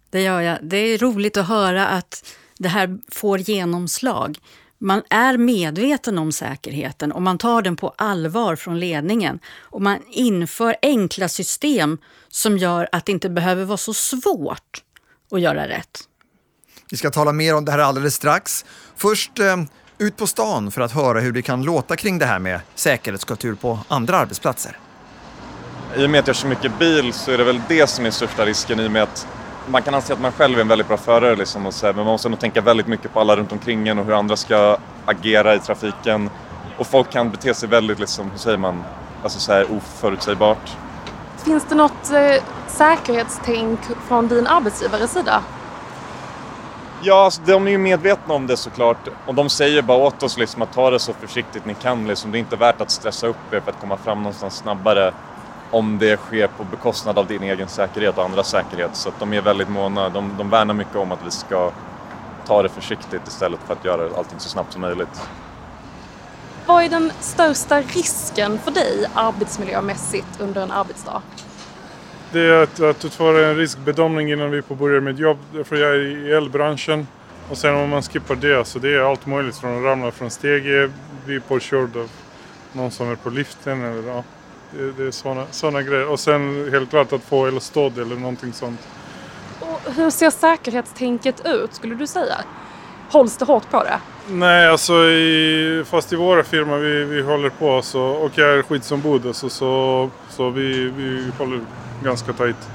det 0.10 0.22
gör 0.22 0.42
jag. 0.42 0.58
Det 0.62 0.78
är 0.78 0.98
roligt 0.98 1.38
att 1.38 1.48
höra 1.48 1.88
att 1.88 2.26
det 2.58 2.70
här 2.70 2.98
får 3.12 3.40
genomslag. 3.40 4.38
Man 4.84 5.04
är 5.10 5.38
medveten 5.38 6.18
om 6.18 6.32
säkerheten 6.32 7.12
och 7.12 7.22
man 7.22 7.38
tar 7.38 7.62
den 7.62 7.76
på 7.76 7.94
allvar 7.98 8.56
från 8.56 8.80
ledningen. 8.80 9.40
Och 9.60 9.82
man 9.82 10.00
inför 10.10 10.76
enkla 10.82 11.30
system 11.30 11.98
som 12.30 12.58
gör 12.58 12.90
att 12.92 13.06
det 13.06 13.12
inte 13.12 13.30
behöver 13.30 13.66
vara 13.66 13.78
så 13.78 13.94
svårt 13.94 14.84
att 15.32 15.42
göra 15.42 15.68
rätt. 15.68 16.00
Vi 16.90 16.98
ska 16.98 17.10
tala 17.10 17.32
mer 17.32 17.56
om 17.56 17.66
det 17.66 17.72
här 17.72 17.80
alldeles 17.80 18.16
strax. 18.16 18.66
Först 18.96 19.40
eh, 19.40 19.64
ut 19.98 20.18
på 20.18 20.28
stan 20.28 20.72
för 20.72 20.82
att 20.82 20.92
höra 20.92 21.20
hur 21.20 21.32
det 21.32 21.42
kan 21.42 21.64
låta 21.64 21.96
kring 21.96 22.20
det 22.20 22.26
här 22.26 22.40
med 22.40 22.60
säkerhetskultur 22.76 23.56
på 23.56 23.80
andra 23.88 24.18
arbetsplatser. 24.18 24.78
I 25.98 26.06
och 26.06 26.10
med 26.10 26.20
att 26.20 26.28
jag 26.28 26.36
kör 26.36 26.50
mycket 26.50 26.80
bil 26.80 27.14
så 27.14 27.32
är 27.32 27.38
det 27.38 27.44
väl 27.44 27.62
det 27.68 27.88
som 27.88 28.06
är 28.06 28.12
största 28.12 28.46
risken 28.46 28.80
i 28.80 28.88
och 28.88 28.92
med 28.92 29.04
att 29.04 29.28
man 29.68 29.82
kan 29.82 29.94
anse 29.96 30.14
att 30.14 30.22
man 30.22 30.32
själv 30.32 30.58
är 30.58 30.62
en 30.62 30.68
väldigt 30.68 30.88
bra 30.88 30.98
förare 30.98 31.36
liksom 31.36 31.66
och 31.66 31.74
så 31.74 31.86
här, 31.86 31.94
men 31.94 32.06
man 32.06 32.12
måste 32.12 32.30
nog 32.30 32.40
tänka 32.40 32.62
väldigt 32.62 32.88
mycket 32.88 33.14
på 33.14 33.20
alla 33.20 33.36
runt 33.36 33.52
omkring 33.52 33.88
en 33.88 34.00
och 34.00 34.06
hur 34.06 34.14
andra 34.14 34.36
ska 34.36 34.78
agera 35.06 35.56
i 35.56 35.60
trafiken. 35.60 36.30
Och 36.78 36.88
folk 36.88 37.12
kan 37.12 37.30
bete 37.30 37.54
sig 37.54 37.70
väldigt, 37.70 38.00
liksom, 38.00 38.32
hur 38.32 38.38
säger 38.38 38.58
man, 38.58 38.84
alltså 39.24 39.40
så 39.40 39.52
här 39.52 39.68
oförutsägbart. 39.72 40.78
Finns 41.38 41.66
det 41.70 41.76
något 41.76 42.12
eh, 42.12 42.44
säkerhetstänk 42.68 43.80
från 44.08 44.28
din 44.28 44.48
arbetsgivares 44.48 45.12
sida? 45.12 45.42
Ja, 47.02 47.26
alltså, 47.26 47.42
de 47.46 47.68
är 47.68 47.72
ju 47.72 47.78
medvetna 47.78 48.34
om 48.34 48.48
det 48.48 48.58
såklart. 48.58 49.08
Och 49.26 49.36
de 49.36 49.50
säger 49.50 49.82
bara 49.82 49.98
åt 49.98 50.24
oss 50.24 50.38
liksom, 50.38 50.62
att 50.62 50.74
ta 50.74 50.90
det 50.90 51.00
så 51.00 51.14
försiktigt 51.14 51.66
ni 51.66 51.74
kan. 51.74 52.08
Liksom. 52.08 52.32
Det 52.32 52.38
är 52.38 52.40
inte 52.40 52.56
värt 52.56 52.82
att 52.82 52.92
stressa 52.92 53.28
upp 53.28 53.54
er 53.54 53.60
för 53.60 53.72
att 53.72 53.80
komma 53.80 53.98
fram 53.98 54.18
någonstans 54.18 54.56
snabbare 54.56 55.14
om 55.74 55.98
det 55.98 56.18
sker 56.18 56.48
på 56.48 56.64
bekostnad 56.64 57.18
av 57.18 57.28
din 57.28 57.44
egen 57.44 57.68
säkerhet 57.68 58.18
och 58.18 58.24
andras 58.24 58.50
säkerhet. 58.50 58.96
Så 58.96 59.10
att 59.10 59.20
de 59.20 59.34
är 59.34 59.42
väldigt 59.42 59.70
måna, 59.70 60.10
de, 60.10 60.36
de 60.38 60.50
värnar 60.50 60.74
mycket 60.74 60.96
om 60.96 61.12
att 61.12 61.26
vi 61.26 61.32
ska 61.32 61.72
ta 62.46 62.64
det 62.64 62.70
försiktigt 62.70 63.28
istället 63.28 63.60
för 63.68 63.74
att 63.74 63.86
göra 63.86 64.18
allting 64.18 64.40
så 64.40 64.50
snabbt 64.50 64.74
som 64.74 64.82
möjligt. 64.82 65.22
Vad 66.66 66.84
är 66.84 66.90
den 66.90 67.12
största 67.20 67.82
risken 67.82 68.60
för 68.60 68.72
dig 68.72 69.06
arbetsmiljömässigt 69.14 70.40
under 70.40 70.62
en 70.62 70.72
arbetsdag? 70.72 71.22
Det 72.32 72.40
är 72.40 72.64
att, 72.64 72.80
att 72.80 73.06
utföra 73.06 73.48
en 73.48 73.56
riskbedömning 73.56 74.32
innan 74.32 74.52
vi 74.52 74.62
påbörjar 74.62 75.02
mitt 75.02 75.20
jobb. 75.20 75.38
För 75.64 75.76
jag 75.76 75.96
är 75.96 76.00
i 76.00 76.32
elbranschen. 76.32 77.08
Och 77.50 77.58
sen 77.58 77.76
om 77.76 77.90
man 77.90 78.02
skippar 78.02 78.36
det 78.36 78.68
så 78.68 78.80
det 78.80 78.96
är 78.96 79.00
allt 79.00 79.26
möjligt 79.26 79.58
från 79.58 79.78
att 79.78 79.84
ramla 79.84 80.12
från 80.12 80.30
stege, 80.30 80.92
bli 81.26 81.40
påkörd 81.40 81.98
av 81.98 82.10
någon 82.74 82.92
som 82.92 83.12
är 83.12 83.16
på 83.16 83.30
liften 83.30 83.84
eller 83.84 84.10
ja, 84.10 84.24
det, 84.78 84.92
det 84.92 85.08
är 85.08 85.12
sådana 85.12 85.46
såna 85.52 85.82
grejer. 85.82 86.08
Och 86.08 86.20
sen 86.20 86.70
helt 86.72 86.90
klart 86.90 87.14
att 87.14 87.24
få 87.24 87.46
eldstad 87.46 87.92
eller 88.02 88.16
någonting 88.16 88.54
sånt. 88.54 88.80
Och 89.60 89.94
hur 89.94 90.10
ser 90.10 90.30
säkerhetstänket 90.30 91.46
ut 91.46 91.74
skulle 91.74 91.96
du 91.96 92.08
säga? 92.08 92.36
Hålls 93.10 93.38
det 93.38 93.46
hårt 93.46 93.70
på 93.72 93.84
det? 93.84 94.00
Nej, 94.30 94.68
alltså 94.68 94.94
i, 94.94 95.84
fast 95.86 96.14
i 96.14 96.16
våra 96.16 96.44
firma 96.44 96.78
vi, 96.78 97.04
vi 97.04 97.22
håller 97.22 97.50
på 97.50 97.82
så, 97.82 98.02
och 98.02 98.32
jag 98.36 98.50
är 98.50 98.62
skyddsombud 98.62 99.28
alltså, 99.28 99.50
så, 99.50 100.10
så 100.30 100.50
vi, 100.50 100.90
vi 100.98 101.32
håller 101.38 101.60
ganska 102.04 102.34
tajt 102.34 102.70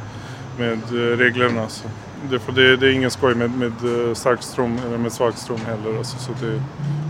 med 0.58 0.72
eh, 0.72 1.16
reglerna. 1.16 1.68
Så. 1.68 1.88
Det, 2.30 2.40
det, 2.54 2.76
det 2.76 2.86
är 2.86 2.90
ingen 2.90 3.10
skoj 3.10 3.34
med, 3.34 3.50
med 3.50 4.08
eh, 4.08 4.14
stark 4.14 4.42
ström 4.42 4.78
eller 4.86 4.98
med 4.98 5.12
svag 5.12 5.34
ström 5.34 5.60
heller. 5.66 5.98
Alltså, 5.98 6.18
så 6.18 6.32
det, 6.40 6.62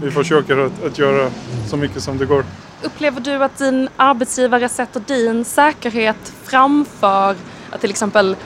vi 0.02 0.10
försöker 0.10 0.58
att, 0.58 0.84
att 0.84 0.98
göra 0.98 1.30
så 1.66 1.76
mycket 1.76 2.02
som 2.02 2.18
det 2.18 2.26
går. 2.26 2.44
Upplever 2.82 3.20
du 3.20 3.44
att 3.44 3.58
din 3.58 3.88
arbetsgivare 3.96 4.68
sätter 4.68 5.00
din 5.00 5.44
säkerhet 5.44 6.32
framför 6.44 7.36
att 7.70 7.80
till 7.80 7.90
exempel 7.90 8.36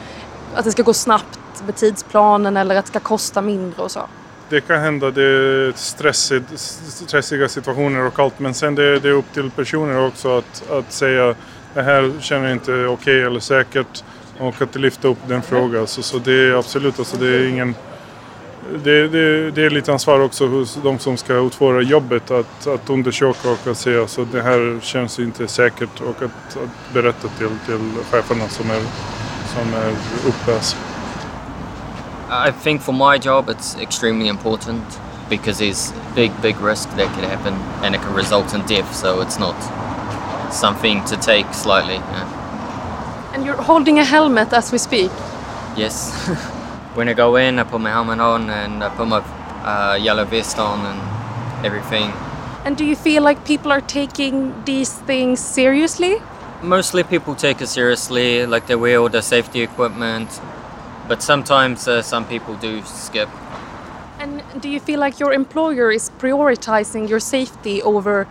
att 0.54 0.64
det 0.64 0.72
ska 0.72 0.82
gå 0.82 0.94
snabbt 0.94 1.38
med 1.66 1.76
tidsplanen 1.76 2.56
eller 2.56 2.76
att 2.76 2.84
det 2.84 2.90
ska 2.90 3.00
kosta 3.00 3.42
mindre 3.42 3.82
och 3.82 3.90
så? 3.90 4.00
Det 4.48 4.60
kan 4.60 4.80
hända, 4.80 5.10
det 5.10 5.22
är 5.22 5.72
stressigt, 5.76 6.44
stressiga 6.56 7.48
situationer 7.48 8.06
och 8.06 8.18
allt 8.18 8.38
men 8.38 8.54
sen 8.54 8.74
det, 8.74 8.98
det 8.98 9.08
är 9.08 9.12
upp 9.12 9.32
till 9.32 9.50
personer 9.50 10.06
också 10.06 10.38
att, 10.38 10.70
att 10.70 10.92
säga 10.92 11.34
det 11.74 11.82
här 11.82 12.12
känner 12.20 12.44
jag 12.44 12.52
inte 12.52 12.72
okej 12.72 12.86
okay 12.86 13.20
eller 13.20 13.40
säkert 13.40 14.04
och 14.38 14.62
att 14.62 14.76
lyfta 14.76 15.08
upp 15.08 15.18
den 15.26 15.42
frågan. 15.42 15.86
Så, 15.86 16.02
så 16.02 16.18
det 16.18 16.32
är 16.32 16.58
absolut, 16.58 16.98
alltså 16.98 17.16
det 17.16 17.26
är 17.26 17.48
ingen 17.48 17.74
det, 18.70 19.08
det, 19.08 19.50
det, 19.50 19.64
är 19.66 19.70
lite 19.70 19.92
ansvar 19.92 20.20
också 20.20 20.46
hos 20.46 20.78
de 20.82 20.98
som 20.98 21.16
ska 21.16 21.34
utföra 21.34 21.82
jobbet 21.82 22.30
att, 22.30 22.66
att 22.66 22.90
undersöka 22.90 23.50
och 23.50 23.66
att 23.66 23.76
säga 23.78 24.06
så 24.06 24.24
det 24.24 24.42
här 24.42 24.78
känns 24.82 25.18
inte 25.18 25.48
säkert 25.48 26.00
och 26.00 26.22
att, 26.22 26.56
att 26.56 26.94
berätta 26.94 27.28
till, 27.28 27.48
till 27.66 27.90
cheferna 28.10 28.48
som 28.48 28.70
är, 28.70 28.80
som 29.54 29.74
är 29.74 29.90
uppe. 30.28 30.54
Alltså. 30.54 30.76
I 32.48 32.52
think 32.62 32.82
for 32.82 32.92
my 32.92 33.18
job 33.22 33.48
it's 33.48 33.82
extremely 33.82 34.28
important 34.28 35.00
because 35.28 35.64
there's 35.64 35.92
big 36.14 36.30
big 36.42 36.56
risk 36.62 36.88
that 36.96 37.08
could 37.14 37.24
happen 37.30 37.54
and 37.82 37.94
it 37.94 38.00
can 38.00 38.14
result 38.16 38.54
in 38.54 38.60
death 38.68 38.94
so 38.94 39.22
it's 39.22 39.38
not 39.40 39.56
something 40.52 41.04
to 41.04 41.16
take 41.16 41.54
slightly. 41.54 41.94
Yeah. 41.94 43.32
And 43.34 43.44
you're 43.44 43.62
holding 43.62 43.98
a 43.98 44.04
helmet 44.04 44.52
as 44.52 44.72
we 44.72 44.78
speak. 44.78 45.10
Yes. 45.76 46.12
when 46.94 47.08
I 47.08 47.14
go 47.14 47.36
in, 47.36 47.58
I 47.58 47.64
put 47.64 47.80
my 47.80 47.90
helmet 47.90 48.20
on 48.20 48.50
and 48.50 48.84
I 48.84 48.88
put 48.94 49.08
my 49.08 49.18
uh, 49.64 49.94
yellow 49.94 50.24
vest 50.24 50.58
on 50.58 50.84
and 50.84 51.64
everything. 51.64 52.12
And 52.64 52.76
do 52.76 52.84
you 52.84 52.94
feel 52.96 53.22
like 53.22 53.44
people 53.44 53.72
are 53.72 53.80
taking 53.80 54.64
these 54.64 54.92
things 54.92 55.40
seriously? 55.40 56.16
Mostly 56.62 57.02
people 57.02 57.34
take 57.34 57.60
it 57.60 57.66
seriously, 57.66 58.46
like 58.46 58.66
they 58.66 58.76
wear 58.76 59.00
all 59.00 59.08
the 59.08 59.22
safety 59.22 59.62
equipment, 59.62 60.40
but 61.08 61.22
sometimes 61.22 61.88
uh, 61.88 62.02
some 62.02 62.24
people 62.26 62.54
do 62.56 62.82
skip. 62.84 63.28
And 64.20 64.42
do 64.60 64.68
you 64.68 64.78
feel 64.78 65.00
like 65.00 65.18
your 65.18 65.32
employer 65.32 65.90
is 65.90 66.10
prioritizing 66.18 67.08
your 67.08 67.18
safety 67.18 67.82
over 67.82 68.28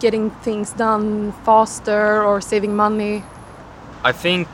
getting 0.00 0.30
things 0.30 0.72
done 0.72 1.32
faster 1.44 2.22
or 2.22 2.40
saving 2.40 2.74
money? 2.74 3.22
I 4.02 4.12
think 4.12 4.48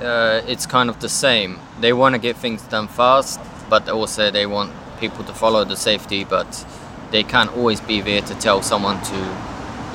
uh, 0.00 0.40
it's 0.46 0.66
kind 0.66 0.90
of 0.90 0.98
the 1.00 1.08
same. 1.08 1.58
They 1.80 1.92
want 1.92 2.14
to 2.14 2.20
get 2.20 2.36
things 2.36 2.62
done 2.70 2.88
fast, 2.88 3.40
but 3.70 3.88
also 3.88 4.30
they 4.30 4.46
want 4.46 4.70
people 5.00 5.24
to 5.24 5.32
follow 5.32 5.64
the 5.64 5.76
safety, 5.76 6.24
but 6.24 6.66
they 7.10 7.22
can't 7.22 7.50
always 7.56 7.80
be 7.80 8.00
there 8.00 8.22
to 8.22 8.34
tell 8.34 8.62
someone 8.62 8.96
to 9.02 9.16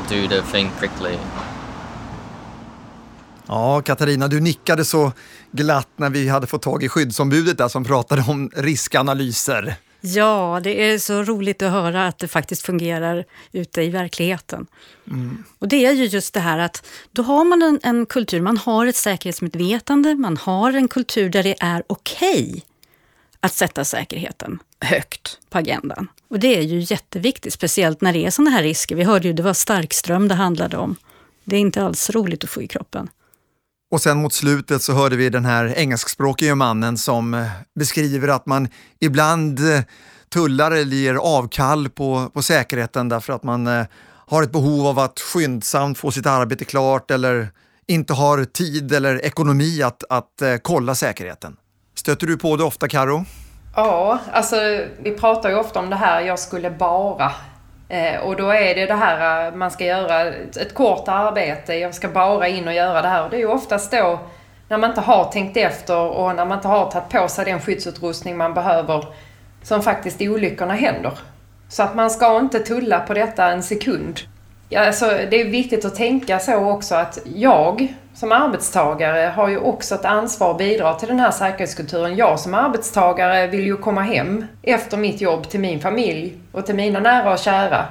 do 0.09 0.27
the 0.27 0.41
thing 0.41 0.69
quickly. 0.79 1.19
Ja, 3.47 3.81
Katarina, 3.81 4.27
du 4.27 4.39
nickade 4.39 4.85
så 4.85 5.11
glatt 5.51 5.89
när 5.95 6.09
vi 6.09 6.29
hade 6.29 6.47
fått 6.47 6.61
tag 6.61 6.83
i 6.83 6.89
skyddsombudet 6.89 7.57
där 7.57 7.67
som 7.67 7.83
pratade 7.83 8.23
om 8.27 8.51
riskanalyser. 8.55 9.75
Ja, 10.05 10.59
det 10.63 10.91
är 10.91 10.97
så 10.97 11.23
roligt 11.23 11.61
att 11.61 11.71
höra 11.71 12.07
att 12.07 12.19
det 12.19 12.27
faktiskt 12.27 12.61
fungerar 12.65 13.25
ute 13.51 13.81
i 13.81 13.89
verkligheten. 13.89 14.67
Mm. 15.07 15.43
Och 15.59 15.67
det 15.67 15.85
är 15.85 15.91
ju 15.91 16.05
just 16.05 16.33
det 16.33 16.39
här 16.39 16.59
att 16.59 16.85
då 17.11 17.21
har 17.21 17.45
man 17.45 17.61
en, 17.61 17.79
en, 17.83 18.05
kultur, 18.05 18.41
man 18.41 18.57
har 18.57 18.85
ett 18.85 18.95
säkerhetsmedvetande, 18.95 20.15
man 20.15 20.37
har 20.37 20.73
en 20.73 20.87
kultur 20.87 21.29
där 21.29 21.43
det 21.43 21.55
är 21.59 21.83
okej 21.87 22.49
okay 22.49 22.61
att 23.39 23.53
sätta 23.53 23.85
säkerheten 23.85 24.59
högt 24.79 25.39
på 25.49 25.57
agendan. 25.57 26.07
Och 26.27 26.39
det 26.39 26.57
är 26.57 26.61
ju 26.61 26.79
jätteviktigt, 26.79 27.53
speciellt 27.53 28.01
när 28.01 28.13
det 28.13 28.25
är 28.25 28.31
sådana 28.31 28.49
här 28.49 28.63
risker. 28.63 28.95
Vi 28.95 29.03
hörde 29.03 29.27
ju, 29.27 29.33
det 29.33 29.43
var 29.43 29.53
starkström 29.53 30.27
det 30.27 30.35
handlade 30.35 30.77
om. 30.77 30.95
Det 31.43 31.55
är 31.55 31.59
inte 31.59 31.83
alls 31.83 32.09
roligt 32.09 32.43
att 32.43 32.49
få 32.49 32.61
i 32.61 32.67
kroppen. 32.67 33.09
Och 33.93 34.01
sen 34.01 34.17
mot 34.17 34.33
slutet 34.33 34.81
så 34.81 34.93
hörde 34.93 35.15
vi 35.15 35.29
den 35.29 35.45
här 35.45 35.73
engelskspråkige 35.77 36.55
mannen 36.55 36.97
som 36.97 37.33
eh, 37.33 37.45
beskriver 37.75 38.27
att 38.27 38.45
man 38.45 38.67
ibland 38.99 39.59
eh, 39.59 39.81
tullar 40.33 40.71
eller 40.71 40.95
ger 40.95 41.15
avkall 41.15 41.89
på, 41.89 42.29
på 42.33 42.41
säkerheten 42.41 43.09
därför 43.09 43.33
att 43.33 43.43
man 43.43 43.67
eh, 43.67 43.85
har 44.27 44.43
ett 44.43 44.51
behov 44.51 44.87
av 44.87 44.99
att 44.99 45.19
skyndsamt 45.19 45.97
få 45.97 46.11
sitt 46.11 46.25
arbete 46.25 46.65
klart 46.65 47.11
eller 47.11 47.49
inte 47.87 48.13
har 48.13 48.43
tid 48.43 48.93
eller 48.93 49.25
ekonomi 49.25 49.83
att, 49.83 50.03
att 50.09 50.61
kolla 50.61 50.95
säkerheten. 50.95 51.55
Stöter 51.95 52.27
du 52.27 52.37
på 52.37 52.57
det 52.57 52.63
ofta, 52.63 52.87
Karo? 52.87 53.25
Ja, 53.75 54.19
alltså 54.31 54.55
vi 55.03 55.11
pratar 55.11 55.49
ju 55.49 55.55
ofta 55.55 55.79
om 55.79 55.89
det 55.89 55.95
här, 55.95 56.21
jag 56.21 56.39
skulle 56.39 56.71
bara. 56.71 57.31
Eh, 57.89 58.19
och 58.19 58.35
då 58.35 58.49
är 58.49 58.75
det 58.75 58.85
det 58.85 58.93
här 58.93 59.47
eh, 59.47 59.55
man 59.55 59.71
ska 59.71 59.85
göra 59.85 60.21
ett, 60.21 60.57
ett, 60.57 60.73
kort 60.73 61.07
arbete, 61.07 61.73
jag 61.73 61.95
ska 61.95 62.07
bara 62.07 62.47
in 62.47 62.67
och 62.67 62.73
göra 62.73 63.01
det 63.01 63.07
här. 63.07 63.23
Och 63.23 63.29
det 63.29 63.35
är 63.35 63.39
ju 63.39 63.47
oftast 63.47 63.91
då 63.91 64.19
när 64.69 64.77
man 64.77 64.89
inte 64.89 65.01
har 65.01 65.25
tänkt 65.25 65.57
efter 65.57 65.97
och 65.97 66.35
när 66.35 66.45
man 66.45 66.57
inte 66.57 66.67
har 66.67 66.91
tagit 66.91 67.09
på 67.09 67.27
sig 67.27 67.45
den 67.45 67.61
skyddsutrustning 67.61 68.37
man 68.37 68.53
behöver 68.53 69.05
som 69.61 69.81
faktiskt 69.81 70.21
olyckorna 70.21 70.73
händer. 70.73 71.13
Så 71.69 71.83
att 71.83 71.95
man 71.95 72.09
ska 72.09 72.39
inte 72.39 72.59
tulla 72.59 72.99
på 72.99 73.13
detta 73.13 73.51
en 73.51 73.63
sekund. 73.63 74.19
Ja, 74.73 74.85
alltså, 74.85 75.05
det 75.05 75.41
är 75.41 75.45
viktigt 75.45 75.85
att 75.85 75.95
tänka 75.95 76.39
så 76.39 76.55
också 76.55 76.95
att 76.95 77.19
jag 77.35 77.93
som 78.13 78.31
arbetstagare 78.31 79.31
har 79.35 79.49
ju 79.49 79.57
också 79.57 79.95
ett 79.95 80.05
ansvar 80.05 80.51
att 80.51 80.57
bidra 80.57 80.93
till 80.93 81.07
den 81.07 81.19
här 81.19 81.31
säkerhetskulturen. 81.31 82.15
Jag 82.15 82.39
som 82.39 82.53
arbetstagare 82.53 83.47
vill 83.47 83.65
ju 83.65 83.77
komma 83.77 84.01
hem 84.01 84.45
efter 84.61 84.97
mitt 84.97 85.21
jobb 85.21 85.49
till 85.49 85.59
min 85.59 85.79
familj 85.79 86.37
och 86.51 86.65
till 86.65 86.75
mina 86.75 86.99
nära 86.99 87.33
och 87.33 87.39
kära. 87.39 87.85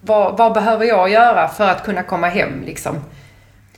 Vad, 0.00 0.36
vad 0.36 0.54
behöver 0.54 0.84
jag 0.84 1.08
göra 1.08 1.48
för 1.48 1.68
att 1.68 1.84
kunna 1.84 2.02
komma 2.02 2.28
hem 2.28 2.62
liksom? 2.66 2.96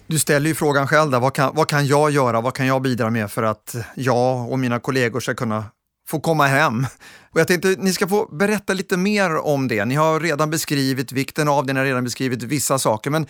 Du 0.06 0.18
ställer 0.18 0.48
ju 0.48 0.54
frågan 0.54 0.88
själv 0.88 1.10
där, 1.10 1.20
vad 1.20 1.34
kan, 1.34 1.54
vad 1.54 1.68
kan 1.68 1.86
jag 1.86 2.10
göra, 2.10 2.40
vad 2.40 2.54
kan 2.54 2.66
jag 2.66 2.82
bidra 2.82 3.10
med 3.10 3.30
för 3.30 3.42
att 3.42 3.76
jag 3.94 4.52
och 4.52 4.58
mina 4.58 4.80
kollegor 4.80 5.20
ska 5.20 5.34
kunna 5.34 5.64
få 6.08 6.20
komma 6.20 6.46
hem. 6.46 6.86
Och 7.30 7.40
jag 7.40 7.48
tänkte 7.48 7.74
ni 7.78 7.92
ska 7.92 8.08
få 8.08 8.26
berätta 8.26 8.72
lite 8.72 8.96
mer 8.96 9.36
om 9.36 9.68
det. 9.68 9.84
Ni 9.84 9.94
har 9.94 10.20
redan 10.20 10.50
beskrivit 10.50 11.12
vikten 11.12 11.48
av 11.48 11.66
det, 11.66 11.72
ni 11.72 11.78
har 11.78 11.86
redan 11.86 12.04
beskrivit 12.04 12.42
vissa 12.42 12.78
saker. 12.78 13.10
Men 13.10 13.26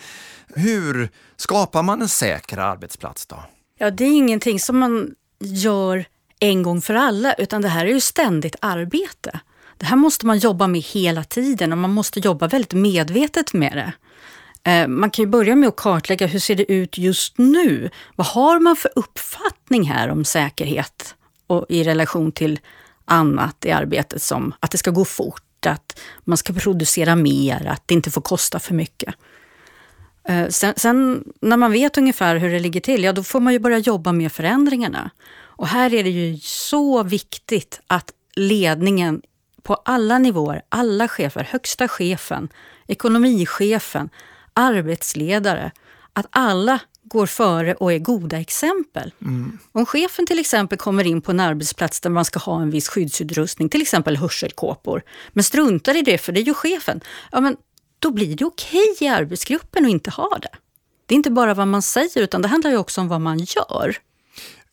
hur 0.55 1.09
skapar 1.35 1.83
man 1.83 2.01
en 2.01 2.09
säker 2.09 2.57
arbetsplats 2.57 3.25
då? 3.25 3.43
Ja, 3.77 3.91
det 3.91 4.03
är 4.03 4.11
ingenting 4.11 4.59
som 4.59 4.79
man 4.79 5.11
gör 5.39 6.05
en 6.39 6.63
gång 6.63 6.81
för 6.81 6.93
alla, 6.93 7.33
utan 7.33 7.61
det 7.61 7.67
här 7.67 7.85
är 7.85 7.93
ju 7.93 7.99
ständigt 7.99 8.55
arbete. 8.61 9.39
Det 9.77 9.85
här 9.85 9.95
måste 9.95 10.25
man 10.25 10.37
jobba 10.37 10.67
med 10.67 10.81
hela 10.81 11.23
tiden 11.23 11.71
och 11.71 11.77
man 11.77 11.93
måste 11.93 12.19
jobba 12.19 12.47
väldigt 12.47 12.73
medvetet 12.73 13.53
med 13.53 13.71
det. 13.73 13.93
Eh, 14.71 14.87
man 14.87 15.09
kan 15.09 15.23
ju 15.23 15.29
börja 15.29 15.55
med 15.55 15.69
att 15.69 15.75
kartlägga 15.75 16.27
hur 16.27 16.39
ser 16.39 16.55
det 16.55 16.71
ut 16.71 16.97
just 16.97 17.37
nu? 17.37 17.89
Vad 18.15 18.27
har 18.27 18.59
man 18.59 18.75
för 18.75 18.91
uppfattning 18.95 19.83
här 19.83 20.09
om 20.09 20.25
säkerhet 20.25 21.15
och 21.49 21.65
i 21.69 21.83
relation 21.83 22.31
till 22.31 22.59
annat 23.05 23.65
i 23.65 23.71
arbetet 23.71 24.21
som 24.21 24.53
att 24.59 24.71
det 24.71 24.77
ska 24.77 24.91
gå 24.91 25.05
fort, 25.05 25.65
att 25.65 25.99
man 26.23 26.37
ska 26.37 26.53
producera 26.53 27.15
mer, 27.15 27.67
att 27.67 27.83
det 27.85 27.93
inte 27.93 28.11
får 28.11 28.21
kosta 28.21 28.59
för 28.59 28.73
mycket. 28.73 29.15
Eh, 30.23 30.47
sen, 30.47 30.73
sen, 30.77 31.23
när 31.41 31.57
man 31.57 31.71
vet 31.71 31.97
ungefär 31.97 32.35
hur 32.35 32.49
det 32.49 32.59
ligger 32.59 32.81
till, 32.81 33.03
ja 33.03 33.13
då 33.13 33.23
får 33.23 33.39
man 33.39 33.53
ju 33.53 33.59
börja 33.59 33.77
jobba 33.77 34.11
med 34.11 34.31
förändringarna. 34.31 35.11
Och 35.59 35.67
här 35.67 35.93
är 35.93 36.03
det 36.03 36.09
ju 36.09 36.37
så 36.39 37.03
viktigt 37.03 37.81
att 37.87 38.13
ledningen 38.35 39.21
på 39.63 39.73
alla 39.75 40.17
nivåer, 40.17 40.61
alla 40.69 41.07
chefer, 41.07 41.43
högsta 41.43 41.87
chefen, 41.87 42.49
ekonomichefen, 42.87 44.09
arbetsledare, 44.53 45.71
att 46.13 46.25
alla 46.29 46.79
går 47.09 47.25
före 47.25 47.73
och 47.73 47.93
är 47.93 47.99
goda 47.99 48.39
exempel. 48.39 49.13
Mm. 49.21 49.59
Om 49.71 49.85
chefen 49.85 50.25
till 50.25 50.39
exempel 50.39 50.77
kommer 50.77 51.07
in 51.07 51.21
på 51.21 51.31
en 51.31 51.39
arbetsplats 51.39 52.01
där 52.01 52.09
man 52.09 52.25
ska 52.25 52.39
ha 52.39 52.61
en 52.61 52.69
viss 52.69 52.89
skyddsutrustning, 52.89 53.69
till 53.69 53.81
exempel 53.81 54.17
hörselkåpor, 54.17 55.01
men 55.33 55.43
struntar 55.43 55.97
i 55.97 56.01
det 56.01 56.17
för 56.17 56.31
det 56.31 56.39
är 56.39 56.43
ju 56.43 56.53
chefen, 56.53 57.01
ja, 57.31 57.39
men 57.39 57.55
då 57.99 58.11
blir 58.11 58.35
det 58.35 58.45
okej 58.45 58.95
i 58.99 59.07
arbetsgruppen 59.07 59.85
att 59.85 59.91
inte 59.91 60.09
ha 60.09 60.37
det. 60.41 60.57
Det 61.05 61.13
är 61.13 61.15
inte 61.15 61.31
bara 61.31 61.53
vad 61.53 61.67
man 61.67 61.81
säger 61.81 62.21
utan 62.21 62.41
det 62.41 62.47
handlar 62.47 62.71
ju 62.71 62.77
också 62.77 63.01
om 63.01 63.07
vad 63.07 63.21
man 63.21 63.39
gör. 63.39 63.97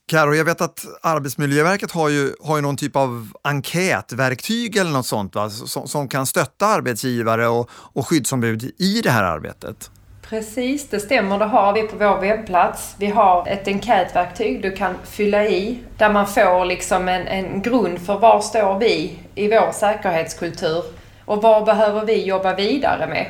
Karo, 0.09 0.35
jag 0.35 0.45
vet 0.45 0.61
att 0.61 0.85
Arbetsmiljöverket 1.03 1.91
har 1.91 2.09
ju, 2.09 2.35
har 2.41 2.57
ju 2.57 2.63
någon 2.63 2.77
typ 2.77 2.97
av 2.97 3.29
enkätverktyg 3.43 4.77
eller 4.77 4.91
något 4.91 5.07
sånt 5.07 5.35
va? 5.35 5.51
Som, 5.51 5.89
som 5.89 6.09
kan 6.09 6.27
stötta 6.27 6.67
arbetsgivare 6.67 7.49
och, 7.49 7.71
och 7.73 8.09
skyddsombud 8.09 8.73
i 8.79 9.01
det 9.03 9.11
här 9.11 9.23
arbetet. 9.23 9.91
Precis, 10.29 10.89
det 10.89 11.01
stämmer. 11.01 11.39
Det 11.39 11.45
har 11.45 11.73
vi 11.73 11.83
på 11.83 11.97
vår 11.97 12.21
webbplats. 12.21 12.95
Vi 12.99 13.07
har 13.07 13.49
ett 13.49 13.69
enkätverktyg 13.69 14.63
du 14.63 14.71
kan 14.73 14.95
fylla 15.05 15.45
i 15.45 15.79
där 15.99 16.09
man 16.09 16.27
får 16.27 16.65
liksom 16.65 17.09
en, 17.09 17.27
en 17.27 17.63
grund 17.63 18.07
för 18.07 18.19
var 18.19 18.41
står 18.41 18.79
vi 18.79 19.19
i 19.35 19.49
vår 19.49 19.73
säkerhetskultur 19.73 20.85
och 21.25 21.43
vad 21.43 21.65
behöver 21.65 22.05
vi 22.05 22.25
jobba 22.25 22.55
vidare 22.55 23.07
med. 23.07 23.27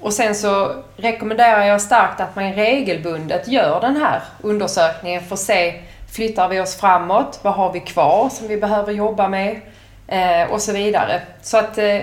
Och 0.00 0.12
sen 0.12 0.34
så 0.34 0.72
rekommenderar 0.96 1.64
jag 1.64 1.80
starkt 1.80 2.20
att 2.20 2.36
man 2.36 2.52
regelbundet 2.52 3.48
gör 3.48 3.80
den 3.80 3.96
här 3.96 4.22
undersökningen 4.42 5.22
för 5.22 5.34
att 5.34 5.40
se 5.40 5.82
flyttar 6.14 6.48
vi 6.48 6.60
oss 6.60 6.80
framåt? 6.80 7.40
Vad 7.42 7.54
har 7.54 7.72
vi 7.72 7.80
kvar 7.80 8.28
som 8.28 8.48
vi 8.48 8.56
behöver 8.56 8.92
jobba 8.92 9.28
med? 9.28 9.60
Eh, 10.08 10.52
och 10.52 10.60
så 10.60 10.72
vidare. 10.72 11.22
Så 11.42 11.58
att 11.58 11.78
eh, 11.78 12.00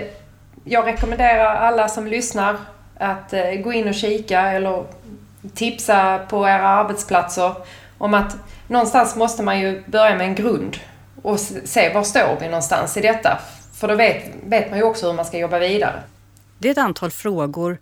jag 0.64 0.86
rekommenderar 0.86 1.54
alla 1.56 1.88
som 1.88 2.06
lyssnar 2.06 2.56
att 3.02 3.32
eh, 3.32 3.54
gå 3.54 3.72
in 3.72 3.88
och 3.88 3.94
kika 3.94 4.40
eller 4.40 4.84
tipsa 5.54 6.18
på 6.18 6.48
era 6.48 6.68
arbetsplatser 6.68 7.54
om 7.98 8.14
att 8.14 8.36
någonstans 8.68 9.16
måste 9.16 9.42
man 9.42 9.60
ju 9.60 9.82
börja 9.86 10.16
med 10.16 10.26
en 10.26 10.34
grund 10.34 10.76
och 11.22 11.40
se 11.40 11.94
var 11.94 12.04
står 12.04 12.36
vi 12.40 12.46
någonstans 12.46 12.96
i 12.96 13.00
detta. 13.00 13.40
För 13.74 13.88
då 13.88 13.94
vet, 13.94 14.24
vet 14.44 14.70
man 14.70 14.78
ju 14.78 14.84
också 14.84 15.06
hur 15.06 15.12
man 15.12 15.24
ska 15.24 15.38
jobba 15.38 15.58
vidare. 15.58 16.02
Det 16.58 16.68
är 16.68 16.72
ett 16.72 16.78
antal 16.78 17.10
frågor 17.10 17.78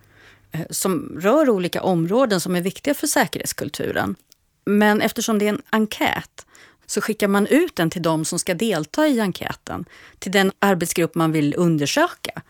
eh, 0.52 0.61
som 0.70 1.18
rör 1.20 1.50
olika 1.50 1.83
områden 1.83 2.40
som 2.40 2.56
är 2.56 2.61
viktiga 2.61 2.94
för 2.94 3.06
säkerhetskulturen. 3.06 4.16
Men 4.64 5.00
eftersom 5.00 5.38
det 5.38 5.44
är 5.44 5.48
en 5.48 5.62
enkät 5.70 6.46
så 6.87 7.00
skickar 7.00 7.28
man 7.28 7.46
ut 7.46 7.76
den 7.76 7.90
till 7.90 8.02
de 8.02 8.24
som 8.24 8.38
ska 8.38 8.54
delta 8.54 9.06
i 9.06 9.20
enkäten, 9.20 9.85
till 10.18 10.33
den 10.33 10.52
arbetsgrupp 10.59 11.14
man 11.14 11.33
vill 11.33 11.54
undersöka. 11.56 12.42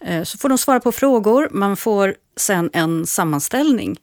Eh, 0.00 0.22
så 0.22 0.38
får 0.38 0.48
de 0.48 0.58
svara 0.58 0.80
på 0.80 0.92
frågor, 0.92 1.48
man 1.52 1.76
får 1.76 2.14
sen 2.36 2.70
en 2.72 3.06
sammanställning 3.06 3.96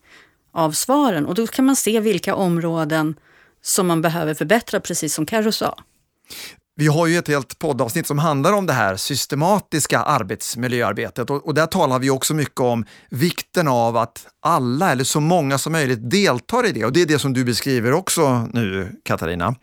av 0.54 0.72
svaren 0.72 1.26
och 1.26 1.36
då 1.36 1.48
kan 1.48 1.66
man 1.66 1.76
se 1.76 2.00
vilka 2.00 2.36
områden 2.36 3.16
som 3.62 3.88
man 3.88 4.02
behöver 4.02 4.34
förbättra, 4.34 4.80
precis 4.80 5.14
som 5.14 5.26
Carro 5.26 5.52
sa. 5.52 5.78
Vi 6.76 6.88
har 6.88 7.08
ju 7.08 7.18
ett 7.18 7.28
helt 7.28 7.60
poddavsnitt 7.60 8.08
som 8.08 8.20
handlar 8.20 8.54
om 8.54 8.66
det 8.66 8.74
här 8.74 8.96
systematiska 8.96 10.00
arbetsmiljöarbetet 10.00 11.30
och, 11.30 11.48
och 11.48 11.54
där 11.54 11.66
talar 11.66 12.00
vi 12.00 12.10
också 12.10 12.34
mycket 12.34 12.60
om 12.60 12.86
vikten 13.10 13.68
av 13.68 13.98
att 13.98 14.28
alla 14.42 14.92
eller 14.92 15.04
så 15.04 15.20
många 15.20 15.58
som 15.58 15.72
möjligt 15.72 16.10
deltar 16.10 16.66
i 16.66 16.72
det 16.72 16.86
och 16.86 16.94
det 16.94 17.02
är 17.02 17.06
det 17.06 17.20
som 17.20 17.34
du 17.34 17.44
beskriver 17.44 17.94
också 17.94 18.48
nu 18.54 18.92
Katarina. 19.04 19.56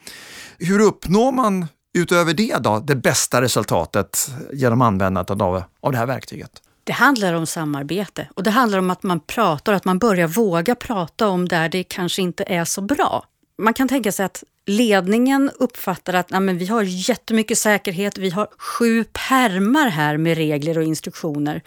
Hur 0.59 0.81
uppnår 0.81 1.33
man 1.33 1.66
utöver 1.98 2.35
det 2.35 2.57
då 2.57 2.79
det 2.79 2.96
bästa 2.96 3.42
resultatet 3.42 4.31
genom 4.53 4.83
användandet 4.83 5.40
av, 5.40 5.62
av 5.81 5.92
det 5.92 5.98
här 5.98 6.07
verktyget? 6.07 6.50
Det 6.85 6.92
handlar 6.92 7.35
om 7.35 7.46
samarbete 7.46 8.29
och 8.35 8.42
det 8.42 8.50
handlar 8.50 8.79
om 8.79 8.90
att 8.90 9.03
man 9.03 9.20
pratar, 9.20 9.72
att 9.72 9.85
man 9.85 9.98
börjar 9.98 10.29
våga 10.29 10.74
prata 10.74 11.29
om 11.29 11.48
där 11.48 11.68
det 11.68 11.85
kanske 11.85 12.22
inte 12.22 12.44
är 12.46 12.64
så 12.64 12.81
bra. 12.81 13.24
Man 13.59 13.74
kan 13.74 13.88
tänka 13.88 14.12
sig 14.12 14.26
att 14.26 14.44
ledningen 14.66 15.50
uppfattar 15.59 16.14
att 16.14 16.31
nej, 16.31 16.40
men 16.40 16.59
vi 16.59 16.66
har 16.66 16.83
jättemycket 16.83 17.59
säkerhet, 17.59 18.18
vi 18.18 18.31
har 18.31 18.48
sju 18.59 19.05
permar 19.05 19.88
här 19.88 20.16
med 20.16 20.37
regler 20.37 20.79
och 20.79 20.85
instruktioner. 20.85 21.62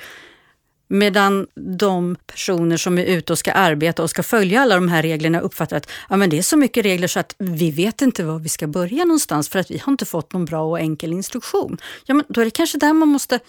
Medan 0.88 1.48
de 1.56 2.16
personer 2.28 2.78
som 2.78 2.98
är 2.98 3.06
ute 3.06 3.34
och 3.34 3.40
ska 3.40 3.52
arbeta 3.52 4.04
och 4.04 4.10
ska 4.10 4.24
följa 4.24 4.62
alla 4.62 4.76
de 4.76 4.88
här 4.88 5.02
reglerna 5.02 5.40
uppfattar 5.40 5.78
att 5.78 5.90
ja, 6.10 6.18
men 6.18 6.30
det 6.30 6.38
är 6.38 6.42
så 6.42 6.58
mycket 6.58 6.86
regler 6.86 7.08
så 7.08 7.20
att 7.20 7.36
vi 7.38 7.72
vet 7.72 8.02
inte 8.02 8.24
var 8.24 8.40
vi 8.40 8.50
ska 8.50 8.68
börja 8.68 9.06
någonstans 9.06 9.50
för 9.50 9.60
att 9.60 9.72
vi 9.72 9.78
har 9.78 9.92
inte 9.92 10.06
fått 10.06 10.34
någon 10.34 10.46
bra 10.46 10.62
och 10.62 10.80
enkel 10.80 11.14
instruktion. 11.14 11.78
Ja, 12.06 12.14
men 12.14 12.26
då 12.30 12.42
är 12.42 12.46
det 12.46 12.52
kanske 12.52 12.78
där 12.78 12.94
man 12.94 13.08
måste 13.08 13.40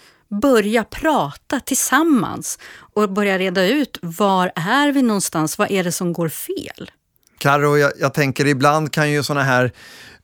börja 0.41 0.83
prata 0.83 1.59
tillsammans 1.59 2.59
och 2.93 3.09
börja 3.09 3.39
reda 3.39 3.67
ut 3.67 3.97
var 4.01 4.51
är 4.55 4.91
vi 4.91 5.01
någonstans? 5.01 5.57
Vad 5.57 5.71
är 5.71 5.83
det 5.83 5.91
som 5.91 6.13
går 6.13 6.29
fel? 6.29 6.91
Karo, 7.37 7.77
jag, 7.77 7.91
jag 7.99 8.13
tänker 8.13 8.47
ibland 8.47 8.93
kan 8.93 9.11
ju 9.11 9.23
sådana 9.23 9.43
här 9.43 9.71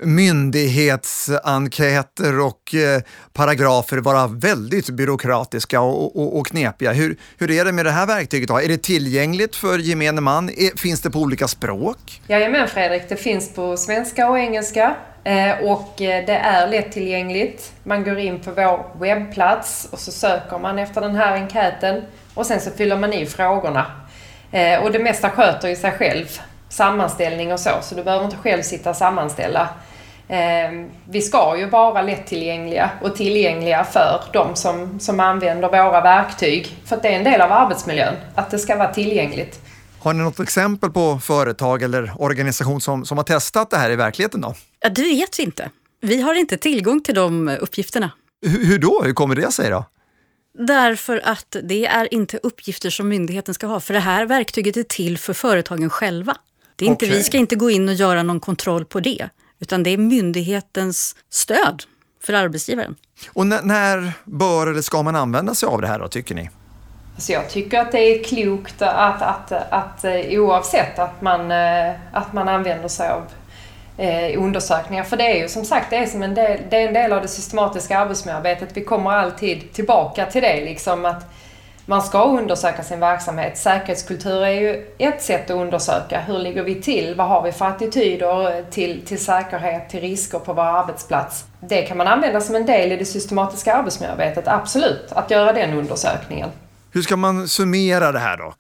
myndighetsenkäter 0.04 2.40
och 2.40 2.76
eh, 2.76 3.02
paragrafer 3.34 3.98
vara 3.98 4.28
väldigt 4.28 4.90
byråkratiska 4.90 5.82
och, 5.82 6.22
och, 6.22 6.40
och, 6.40 6.48
knepiga. 6.48 6.92
Hur, 6.92 7.18
hur 7.38 7.52
är 7.52 7.66
det 7.66 7.72
med 7.72 7.86
det 7.86 7.92
här 7.92 8.06
verktyget? 8.06 8.50
Då? 8.50 8.60
Är 8.60 8.68
det 8.68 8.84
tillgängligt 8.84 9.56
för 9.56 9.80
gemene 9.80 10.22
man? 10.22 10.50
Är, 10.50 10.78
finns 10.78 11.02
det 11.02 11.10
på 11.10 11.20
olika 11.20 11.48
språk? 11.48 12.22
Jajamän 12.28 12.68
Fredrik, 12.68 13.04
det 13.10 13.16
finns 13.16 13.54
på 13.54 13.78
svenska 13.78 14.30
och 14.30 14.40
engelska 14.40 14.96
eh, 15.24 15.52
och 15.52 16.02
eh, 16.02 16.26
det 16.26 16.36
är 16.36 16.68
lättillgängligt. 16.68 17.74
Man 17.84 18.04
går 18.04 18.20
in 18.20 18.40
på 18.40 18.52
vår 18.52 19.00
webbplats 19.00 19.88
och 19.92 20.00
så 20.00 20.12
söker 20.12 20.60
man 20.60 20.80
efter 20.80 21.02
den 21.02 21.16
här 21.16 21.36
enkäten 21.36 22.02
och 22.34 22.46
sen 22.46 22.62
så 22.62 22.72
fyller 22.72 22.98
man 22.98 23.14
i 23.14 23.26
frågorna. 23.26 23.86
Eh, 24.52 24.84
och 24.84 24.92
det 24.92 25.00
mesta 25.00 25.30
sköter 25.30 25.68
ju 25.68 25.76
sig 25.76 25.92
själv 25.92 26.40
sammanställning 26.72 27.54
och 27.54 27.60
så, 27.60 27.70
så 27.82 27.96
du 27.96 28.04
behöver 28.04 28.26
inte 28.26 28.38
själv 28.38 28.62
sitta 28.62 28.90
och 28.90 28.96
sammanställa. 28.96 29.70
Ehm, 30.28 30.90
vi 31.10 31.22
ska 31.22 31.58
ju 31.58 31.66
vara 31.66 32.02
lättillgängliga 32.02 32.90
och 33.02 33.16
tillgängliga 33.16 33.84
för 33.84 34.24
de 34.34 34.56
som, 34.56 35.00
som 35.00 35.20
använder 35.20 35.68
våra 35.70 36.02
verktyg. 36.02 36.78
För 36.86 36.96
att 36.96 37.02
det 37.02 37.08
är 37.08 37.18
en 37.18 37.24
del 37.24 37.42
av 37.42 37.52
arbetsmiljön, 37.52 38.16
att 38.36 38.52
det 38.52 38.60
ska 38.60 38.76
vara 38.76 38.94
tillgängligt. 38.94 39.60
Har 40.00 40.14
ni 40.14 40.24
något 40.24 40.40
exempel 40.40 40.90
på 40.90 41.20
företag 41.20 41.84
eller 41.84 42.14
organisation 42.18 42.82
som, 42.82 43.06
som 43.06 43.18
har 43.18 43.26
testat 43.26 43.70
det 43.70 43.78
här 43.78 43.92
i 43.92 43.96
verkligheten 43.96 44.42
då? 44.42 44.56
Ja, 44.80 44.90
det 44.90 45.02
vet 45.02 45.40
vi 45.40 45.44
inte. 45.44 45.70
Vi 46.02 46.22
har 46.22 46.34
inte 46.34 46.58
tillgång 46.58 47.04
till 47.04 47.16
de 47.16 47.50
uppgifterna. 47.62 48.12
Hur, 48.46 48.66
hur 48.66 48.80
då? 48.80 49.02
Hur 49.06 49.14
kommer 49.14 49.36
det 49.36 49.52
sig 49.52 49.70
då? 49.70 49.86
Därför 50.60 51.22
att 51.24 51.56
det 51.64 51.86
är 51.86 52.14
inte 52.14 52.40
uppgifter 52.44 52.90
som 52.90 53.08
myndigheten 53.08 53.54
ska 53.54 53.68
ha. 53.68 53.80
För 53.80 53.94
det 53.94 54.00
här 54.00 54.26
verktyget 54.26 54.78
är 54.78 54.84
till 54.84 55.18
för 55.18 55.34
företagen 55.34 55.90
själva. 55.90 56.36
Det 56.82 56.86
är 56.86 56.90
inte, 56.90 57.06
okay. 57.06 57.18
Vi 57.18 57.24
ska 57.24 57.38
inte 57.38 57.56
gå 57.56 57.70
in 57.70 57.90
och 57.90 57.96
göra 57.96 58.24
någon 58.24 58.40
kontroll 58.40 58.86
på 58.86 59.00
det, 59.00 59.30
utan 59.60 59.84
det 59.84 59.90
är 59.90 59.98
myndighetens 59.98 61.16
stöd 61.30 61.84
för 62.24 62.34
arbetsgivaren. 62.34 62.96
Och 63.34 63.48
när 63.48 64.14
bör 64.26 64.68
eller 64.68 64.82
ska 64.82 65.04
man 65.04 65.16
använda 65.16 65.56
sig 65.56 65.68
av 65.68 65.82
det 65.82 65.88
här 65.88 66.00
då, 66.00 66.08
tycker 66.08 66.36
ni? 66.36 66.50
Alltså 67.16 67.32
jag 67.32 67.50
tycker 67.50 67.80
att 67.80 67.92
det 67.92 68.00
är 68.00 68.24
klokt 68.24 68.82
att, 68.82 69.22
att, 69.22 69.52
att, 69.52 69.72
att 69.72 70.04
eh, 70.04 70.42
oavsett 70.42 71.00
att 71.00 71.22
man, 71.22 71.52
eh, 71.52 71.94
att 72.12 72.34
man 72.34 72.48
använder 72.48 72.88
sig 72.88 73.10
av 73.10 73.24
eh, 73.98 74.44
undersökningar. 74.44 75.04
För 75.04 75.18
det 75.18 75.38
är 75.38 75.42
ju 75.42 75.50
som 75.50 75.66
sagt 75.66 75.90
det 75.90 75.96
är, 75.96 76.06
som 76.06 76.24
en 76.24 76.34
del, 76.34 76.60
det 76.70 76.78
är 76.78 76.88
en 76.88 76.94
del 76.94 77.14
av 77.14 77.22
det 77.22 77.28
systematiska 77.28 78.00
arbetsmiljöarbetet. 78.00 78.70
Vi 78.74 78.84
kommer 78.84 79.12
alltid 79.12 79.74
tillbaka 79.74 80.26
till 80.26 80.42
det. 80.42 80.66
Liksom 80.66 81.06
att 81.06 81.34
man 81.86 82.02
ska 82.02 82.24
undersöka 82.24 82.84
sin 82.84 83.00
verksamhet. 83.00 83.58
Säkerhetskultur 83.58 84.44
är 84.44 84.62
ju 84.62 84.88
ett 84.98 85.22
sätt 85.22 85.50
att 85.50 85.56
undersöka. 85.56 86.20
Hur 86.20 86.40
ligger 86.40 86.64
vi 86.64 86.82
till? 86.82 87.16
Vad 87.16 87.28
har 87.28 87.44
vi 87.44 87.52
för 87.52 87.66
attityder 87.66 88.66
till, 88.72 89.06
till 89.06 89.20
säkerhet, 89.20 89.90
till 89.90 90.00
risker 90.00 90.40
på 90.40 90.54
vår 90.54 90.64
arbetsplats? 90.64 91.46
Det 91.60 91.82
kan 91.82 91.98
man 91.98 92.08
använda 92.08 92.42
som 92.42 92.56
en 92.56 92.66
del 92.66 92.92
i 92.92 92.98
det 92.98 93.06
systematiska 93.06 93.74
arbetsmiljöarbetet, 93.74 94.48
absolut. 94.48 95.12
Att 95.12 95.32
göra 95.32 95.54
den 95.54 95.74
undersökningen. 95.74 96.50
Hur 96.92 97.02
ska 97.02 97.16
man 97.16 97.48
summera 97.48 98.12
det 98.12 98.20
här 98.20 98.38
då? 98.38 98.54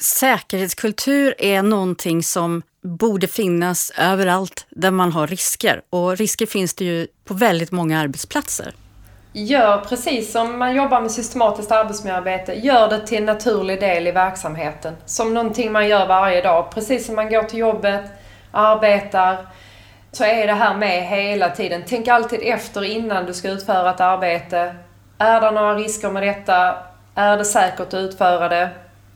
Säkerhetskultur 0.00 1.34
är 1.38 1.62
någonting 1.62 2.22
som 2.22 2.62
borde 2.82 3.26
finnas 3.26 3.92
överallt 3.98 4.66
där 4.70 4.90
man 4.90 5.12
har 5.12 5.26
risker. 5.26 5.80
Och 5.90 6.16
risker 6.16 6.46
finns 6.46 6.74
det 6.74 6.84
ju 6.84 7.06
på 7.24 7.34
väldigt 7.34 7.70
många 7.70 8.00
arbetsplatser 8.00 8.74
gör 9.32 9.78
precis 9.78 10.32
som 10.32 10.58
man 10.58 10.74
jobbar 10.74 11.00
med 11.00 11.10
systematiskt 11.10 11.72
arbetsmiljöarbete, 11.72 12.54
gör 12.54 12.88
det 12.88 13.06
till 13.06 13.18
en 13.18 13.24
naturlig 13.24 13.80
del 13.80 14.06
i 14.06 14.10
verksamheten. 14.10 14.96
Som 15.04 15.34
någonting 15.34 15.72
man 15.72 15.88
gör 15.88 16.06
varje 16.06 16.42
dag. 16.42 16.70
Precis 16.70 17.06
som 17.06 17.16
man 17.16 17.30
går 17.30 17.42
till 17.42 17.58
jobbet, 17.58 18.02
arbetar, 18.50 19.46
så 20.12 20.24
är 20.24 20.46
det 20.46 20.52
här 20.52 20.74
med 20.74 21.08
hela 21.08 21.50
tiden. 21.50 21.82
Tänk 21.86 22.08
alltid 22.08 22.40
efter 22.42 22.84
innan 22.84 23.26
du 23.26 23.34
ska 23.34 23.48
utföra 23.50 23.90
ett 23.90 24.00
arbete. 24.00 24.74
Är 25.18 25.40
det 25.40 25.50
några 25.50 25.74
risker 25.74 26.10
med 26.10 26.22
detta? 26.22 26.76
Är 27.14 27.36
det 27.36 27.44
säkert 27.44 27.80
att 27.80 27.94
utföra 27.94 28.48
det? 28.48 28.68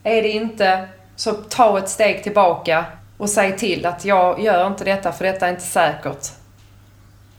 Är 0.03 0.23
det 0.23 0.29
inte, 0.29 0.89
så 1.17 1.33
ta 1.33 1.79
ett 1.79 1.89
steg 1.89 2.23
tillbaka 2.23 2.85
och 3.19 3.31
säg 3.31 3.57
till 3.57 3.87
att 3.87 4.05
jag 4.05 4.41
gör 4.41 4.67
inte 4.67 4.85
detta 4.85 5.13
för 5.13 5.25
detta 5.25 5.47
är 5.47 5.51
inte 5.51 5.63
säkert. 5.63 6.27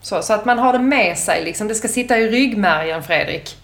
Så, 0.08 0.22
så 0.22 0.34
att 0.34 0.46
man 0.46 0.60
har 0.60 0.74
det 0.74 0.80
med 0.80 1.18
sig 1.18 1.44
liksom. 1.44 1.68
Det 1.68 1.76
ska 1.76 1.88
sitta 1.88 2.18
i 2.18 2.30
ryggmärgen, 2.30 3.04
Fredrik. 3.04 3.58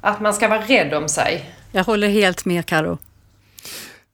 Att 0.00 0.20
man 0.20 0.34
ska 0.34 0.48
vara 0.48 0.60
rädd 0.60 0.94
om 0.94 1.08
sig. 1.08 1.50
Jag 1.72 1.84
håller 1.84 2.08
helt 2.08 2.44
med, 2.44 2.66
Karo. 2.66 2.98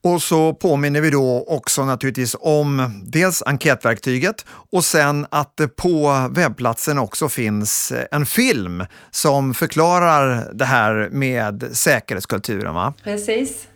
Och 0.04 0.22
så 0.22 0.54
påminner 0.54 1.00
vi 1.00 1.10
då 1.10 1.44
också 1.48 1.84
naturligtvis 1.84 2.36
om 2.40 3.00
dels 3.04 3.42
enkätverktyget 3.42 4.46
och 4.48 4.84
sen 4.84 5.26
att 5.30 5.56
det 5.56 5.68
på 5.68 6.28
webbplatsen 6.30 6.98
också 6.98 7.28
finns 7.28 7.92
en 8.10 8.26
film 8.26 8.84
som 9.10 9.54
förklarar 9.54 10.50
det 10.54 10.64
här 10.64 11.08
med 11.12 11.68
säkerhetskulturen. 11.72 12.74
Va? 12.74 12.94
Precis. 13.04 13.68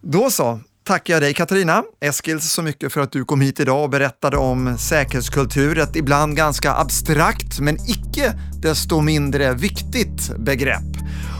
Då 0.00 0.30
så, 0.30 0.60
tackar 0.86 1.14
jag 1.14 1.22
dig 1.22 1.34
Katarina 1.34 1.82
Eskils 2.00 2.52
så 2.52 2.62
mycket 2.62 2.92
för 2.92 3.00
att 3.00 3.12
du 3.12 3.24
kom 3.24 3.40
hit 3.40 3.60
idag 3.60 3.84
och 3.84 3.90
berättade 3.90 4.36
om 4.36 4.78
säkerhetskultur, 4.78 5.78
ett 5.78 5.96
ibland 5.96 6.36
ganska 6.36 6.74
abstrakt 6.74 7.60
men 7.60 7.76
icke 7.76 8.32
desto 8.62 9.00
mindre 9.00 9.54
viktigt 9.54 10.36
begrepp. 10.38 10.96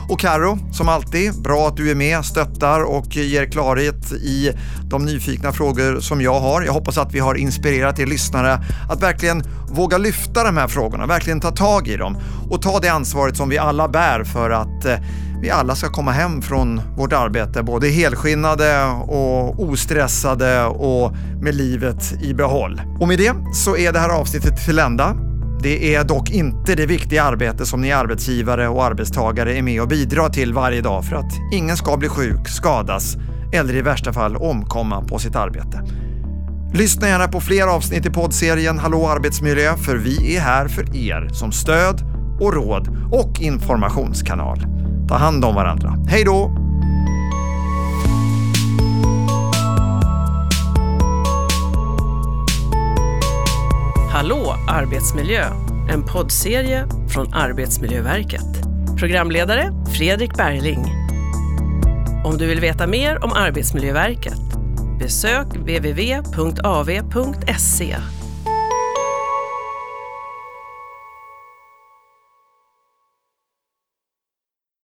Och 0.09 0.19
Karo, 0.19 0.57
som 0.73 0.89
alltid, 0.89 1.41
bra 1.41 1.67
att 1.67 1.77
du 1.77 1.91
är 1.91 1.95
med, 1.95 2.25
stöttar 2.25 2.83
och 2.83 3.15
ger 3.15 3.45
klarhet 3.51 4.11
i 4.11 4.51
de 4.83 5.05
nyfikna 5.05 5.51
frågor 5.51 5.99
som 5.99 6.21
jag 6.21 6.39
har. 6.39 6.61
Jag 6.61 6.73
hoppas 6.73 6.97
att 6.97 7.13
vi 7.13 7.19
har 7.19 7.35
inspirerat 7.35 7.99
er 7.99 8.05
lyssnare 8.05 8.59
att 8.89 9.03
verkligen 9.03 9.43
våga 9.69 9.97
lyfta 9.97 10.43
de 10.43 10.57
här 10.57 10.67
frågorna, 10.67 11.05
verkligen 11.05 11.39
ta 11.39 11.51
tag 11.51 11.87
i 11.87 11.97
dem 11.97 12.17
och 12.49 12.61
ta 12.61 12.79
det 12.79 12.89
ansvaret 12.89 13.37
som 13.37 13.49
vi 13.49 13.57
alla 13.57 13.87
bär 13.87 14.23
för 14.23 14.49
att 14.49 14.85
eh, 14.85 14.97
vi 15.41 15.49
alla 15.49 15.75
ska 15.75 15.89
komma 15.89 16.11
hem 16.11 16.41
från 16.41 16.81
vårt 16.97 17.13
arbete 17.13 17.63
både 17.63 17.87
helskinnade 17.87 18.85
och 19.07 19.63
ostressade 19.63 20.65
och 20.65 21.13
med 21.41 21.55
livet 21.55 22.23
i 22.23 22.33
behåll. 22.33 22.81
Och 22.99 23.07
med 23.07 23.17
det 23.17 23.33
så 23.53 23.77
är 23.77 23.93
det 23.93 23.99
här 23.99 24.09
avsnittet 24.09 24.65
till 24.65 24.79
ända. 24.79 25.17
Det 25.63 25.95
är 25.95 26.03
dock 26.03 26.29
inte 26.29 26.75
det 26.75 26.85
viktiga 26.85 27.23
arbete 27.23 27.65
som 27.65 27.81
ni 27.81 27.91
arbetsgivare 27.91 28.67
och 28.67 28.83
arbetstagare 28.83 29.57
är 29.57 29.61
med 29.61 29.81
och 29.81 29.87
bidrar 29.87 30.29
till 30.29 30.53
varje 30.53 30.81
dag 30.81 31.05
för 31.05 31.15
att 31.15 31.31
ingen 31.53 31.77
ska 31.77 31.97
bli 31.97 32.09
sjuk, 32.09 32.49
skadas 32.49 33.15
eller 33.53 33.75
i 33.75 33.81
värsta 33.81 34.13
fall 34.13 34.35
omkomma 34.35 35.01
på 35.01 35.19
sitt 35.19 35.35
arbete. 35.35 35.83
Lyssna 36.73 37.07
gärna 37.07 37.27
på 37.27 37.41
fler 37.41 37.67
avsnitt 37.67 38.05
i 38.05 38.09
poddserien 38.09 38.79
Hallå 38.79 39.07
arbetsmiljö 39.07 39.77
för 39.77 39.97
vi 39.97 40.35
är 40.35 40.41
här 40.41 40.67
för 40.67 40.95
er 40.95 41.29
som 41.33 41.51
stöd 41.51 42.01
och 42.39 42.53
råd 42.53 42.87
och 43.11 43.41
informationskanal. 43.41 44.76
Ta 45.07 45.15
hand 45.15 45.45
om 45.45 45.55
varandra. 45.55 45.93
Hej 46.07 46.23
då! 46.23 46.51
Hallå 54.11 54.55
arbetsmiljö! 54.67 55.43
En 55.89 56.03
poddserie 56.03 56.87
från 57.09 57.33
Arbetsmiljöverket. 57.33 58.67
Programledare 58.99 59.71
Fredrik 59.97 60.37
Bergling. 60.37 60.85
Om 62.25 62.37
du 62.37 62.47
vill 62.47 62.59
veta 62.59 62.87
mer 62.87 63.23
om 63.23 63.33
Arbetsmiljöverket 63.33 64.47
besök 64.99 65.47
www.av.se 65.55 66.97